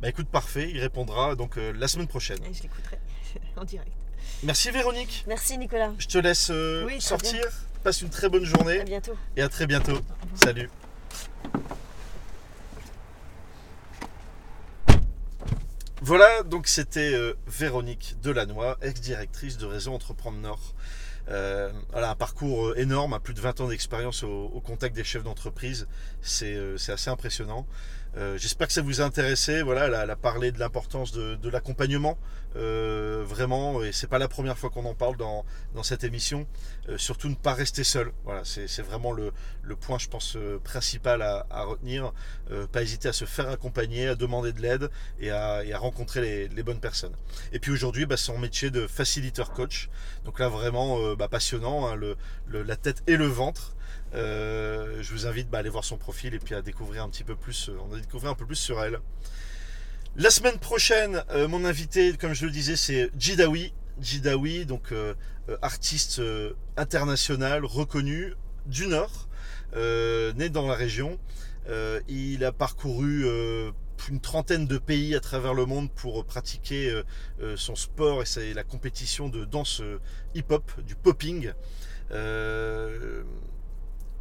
Bah 0.00 0.08
écoute, 0.08 0.28
parfait, 0.28 0.70
il 0.72 0.80
répondra 0.80 1.34
donc 1.34 1.58
euh, 1.58 1.72
la 1.76 1.88
semaine 1.88 2.06
prochaine. 2.06 2.38
Et 2.48 2.54
je 2.54 2.62
l'écouterai 2.62 2.98
en 3.56 3.64
direct. 3.64 3.90
Merci 4.44 4.70
Véronique. 4.70 5.24
Merci 5.26 5.58
Nicolas. 5.58 5.92
Je 5.98 6.06
te 6.06 6.18
laisse 6.18 6.50
euh, 6.50 6.84
Oui, 6.86 7.00
sortir. 7.00 7.42
Passe 7.82 8.02
une 8.02 8.10
très 8.10 8.28
bonne 8.28 8.44
journée 8.44 8.80
À 8.80 8.84
bientôt. 8.84 9.16
et 9.36 9.42
à 9.42 9.48
très 9.48 9.66
bientôt. 9.66 9.98
Salut. 10.34 10.70
Voilà, 16.00 16.44
donc 16.44 16.68
c'était 16.68 17.12
euh, 17.12 17.34
Véronique 17.48 18.16
Delannoy, 18.22 18.76
ex-directrice 18.82 19.58
de 19.58 19.66
Réseau 19.66 19.92
Entreprendre 19.92 20.38
Nord. 20.38 20.74
Euh, 21.28 21.72
voilà, 21.90 22.10
un 22.10 22.14
parcours 22.14 22.76
énorme, 22.78 23.14
à 23.14 23.20
plus 23.20 23.34
de 23.34 23.40
20 23.40 23.60
ans 23.60 23.68
d'expérience 23.68 24.22
au, 24.22 24.62
contact 24.64 24.94
des 24.94 25.04
chefs 25.04 25.24
d'entreprise. 25.24 25.88
C'est 26.22 26.56
assez 26.88 27.10
impressionnant. 27.10 27.66
J'espère 28.36 28.66
que 28.66 28.72
ça 28.72 28.82
vous 28.82 29.00
a 29.00 29.04
intéressé. 29.04 29.62
Voilà, 29.62 29.86
elle 30.02 30.10
a, 30.10 30.16
parlé 30.16 30.52
de 30.52 30.58
l'importance 30.58 31.12
de, 31.12 31.48
l'accompagnement, 31.48 32.18
vraiment, 32.54 33.82
et 33.82 33.92
c'est 33.92 34.06
pas 34.06 34.18
la 34.18 34.28
première 34.28 34.58
fois 34.58 34.70
qu'on 34.70 34.84
en 34.84 34.94
parle 34.94 35.16
dans, 35.16 35.44
dans 35.74 35.82
cette 35.82 36.04
émission. 36.04 36.46
surtout 36.96 37.28
ne 37.28 37.34
pas 37.34 37.54
rester 37.54 37.84
seul. 37.84 38.12
Voilà, 38.24 38.42
c'est 38.44 38.82
vraiment 38.82 39.12
le, 39.12 39.32
le, 39.62 39.76
point, 39.76 39.98
je 39.98 40.08
pense, 40.08 40.36
principal 40.64 41.22
à, 41.22 41.62
retenir. 41.62 42.12
pas 42.72 42.82
hésiter 42.82 43.08
à 43.08 43.12
se 43.12 43.24
faire 43.24 43.48
accompagner, 43.48 44.08
à 44.08 44.14
demander 44.14 44.52
de 44.52 44.60
l'aide 44.60 44.90
et 45.20 45.30
à, 45.30 45.62
rencontrer 45.78 46.48
les, 46.48 46.62
bonnes 46.62 46.80
personnes. 46.80 47.14
Et 47.52 47.60
puis 47.60 47.70
aujourd'hui, 47.72 48.06
bah, 48.06 48.16
mon 48.28 48.38
métier 48.38 48.70
de 48.70 48.86
facilitateur 48.86 49.52
coach. 49.52 49.88
Donc 50.24 50.38
là, 50.38 50.48
vraiment 50.48 50.98
euh, 51.00 51.16
bah, 51.16 51.28
passionnant, 51.28 51.86
hein, 51.86 51.94
le, 51.94 52.16
la 52.48 52.76
tête 52.76 53.02
et 53.06 53.16
le 53.16 53.26
ventre. 53.26 53.74
Euh, 54.14 55.02
je 55.02 55.12
vous 55.12 55.26
invite 55.26 55.50
bah, 55.50 55.58
à 55.58 55.60
aller 55.60 55.68
voir 55.68 55.84
son 55.84 55.96
profil 55.96 56.34
et 56.34 56.38
puis 56.38 56.54
à 56.54 56.62
découvrir 56.62 57.02
un 57.02 57.08
petit 57.08 57.24
peu 57.24 57.36
plus, 57.36 57.68
euh, 57.68 57.76
on 57.90 58.26
un 58.26 58.34
peu 58.34 58.46
plus 58.46 58.56
sur 58.56 58.82
elle. 58.82 59.00
La 60.16 60.30
semaine 60.30 60.58
prochaine, 60.58 61.22
mon 61.48 61.64
invité, 61.64 62.12
comme 62.14 62.34
je 62.34 62.44
le 62.44 62.50
disais, 62.50 62.74
c'est 62.74 63.10
Jidawi. 63.16 63.72
Jidawi, 64.00 64.66
donc 64.66 64.92
artiste 65.62 66.20
international 66.76 67.64
reconnu 67.64 68.34
du 68.66 68.88
Nord, 68.88 69.28
né 69.76 70.48
dans 70.48 70.66
la 70.66 70.74
région. 70.74 71.20
il 72.08 72.44
a 72.44 72.50
parcouru 72.50 73.26
une 74.08 74.20
trentaine 74.20 74.66
de 74.66 74.78
pays 74.78 75.14
à 75.14 75.20
travers 75.20 75.54
le 75.54 75.66
monde 75.66 75.90
pour 75.90 76.24
pratiquer 76.24 76.90
euh, 76.90 77.02
euh, 77.40 77.56
son 77.56 77.74
sport 77.74 78.22
et 78.38 78.54
la 78.54 78.64
compétition 78.64 79.28
de 79.28 79.44
danse 79.44 79.80
euh, 79.80 79.98
hip-hop, 80.34 80.80
du 80.82 80.94
popping. 80.94 81.52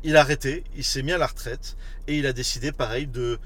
Il 0.04 0.16
a 0.18 0.22
arrêté, 0.22 0.64
il 0.76 0.84
s'est 0.84 1.04
mis 1.04 1.12
à 1.12 1.18
la 1.18 1.28
retraite 1.28 1.78
et 2.08 2.18
il 2.18 2.26
a 2.26 2.34
décidé 2.34 2.72
pareil 2.72 3.08
de 3.08 3.40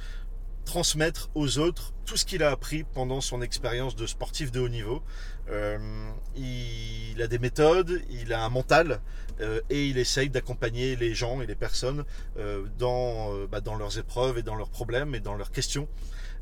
transmettre 0.65 1.29
aux 1.33 1.57
autres 1.57 1.93
tout 2.05 2.17
ce 2.17 2.25
qu'il 2.25 2.43
a 2.43 2.51
appris 2.51 2.83
pendant 2.83 3.19
son 3.19 3.41
expérience 3.41 3.95
de 3.95 4.05
sportif 4.05 4.51
de 4.51 4.59
haut 4.59 4.69
niveau. 4.69 5.01
il 6.35 7.21
a 7.21 7.27
des 7.27 7.39
méthodes, 7.39 8.01
il 8.09 8.31
a 8.31 8.43
un 8.43 8.49
mental 8.49 9.01
et 9.69 9.87
il 9.87 9.97
essaye 9.97 10.29
d'accompagner 10.29 10.95
les 10.95 11.15
gens 11.15 11.41
et 11.41 11.47
les 11.47 11.55
personnes 11.55 12.05
dans, 12.77 13.45
bah, 13.47 13.59
dans 13.59 13.75
leurs 13.75 13.97
épreuves 13.97 14.37
et 14.37 14.43
dans 14.43 14.55
leurs 14.55 14.69
problèmes 14.69 15.15
et 15.15 15.19
dans 15.19 15.35
leurs 15.35 15.51
questions. 15.51 15.87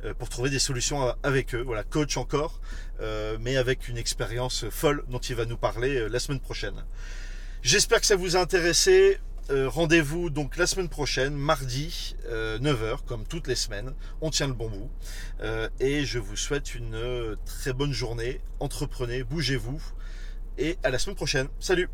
Euh, 0.05 0.13
pour 0.13 0.29
trouver 0.29 0.49
des 0.49 0.59
solutions 0.59 1.13
avec 1.23 1.53
eux. 1.53 1.61
Voilà, 1.61 1.83
coach 1.83 2.15
encore, 2.15 2.61
euh, 3.01 3.37
mais 3.41 3.57
avec 3.57 3.89
une 3.89 3.97
expérience 3.97 4.65
folle 4.69 5.03
dont 5.09 5.19
il 5.19 5.35
va 5.35 5.45
nous 5.45 5.57
parler 5.57 5.97
euh, 5.97 6.07
la 6.07 6.19
semaine 6.19 6.39
prochaine. 6.39 6.85
J'espère 7.63 7.99
que 7.99 8.05
ça 8.05 8.15
vous 8.15 8.37
a 8.37 8.39
intéressé. 8.39 9.19
Rendez-vous 9.49 10.29
donc 10.29 10.57
la 10.57 10.67
semaine 10.67 10.89
prochaine, 10.89 11.33
mardi, 11.35 12.15
9h, 12.29 12.99
comme 13.05 13.25
toutes 13.25 13.47
les 13.47 13.55
semaines. 13.55 13.93
On 14.21 14.29
tient 14.29 14.47
le 14.47 14.53
bon 14.53 14.69
bout. 14.69 14.89
et 15.79 16.05
je 16.05 16.19
vous 16.19 16.35
souhaite 16.35 16.75
une 16.75 17.35
très 17.45 17.73
bonne 17.73 17.93
journée. 17.93 18.41
Entreprenez, 18.59 19.23
bougez-vous. 19.23 19.81
Et 20.57 20.77
à 20.83 20.89
la 20.89 20.99
semaine 20.99 21.15
prochaine. 21.15 21.47
Salut 21.59 21.89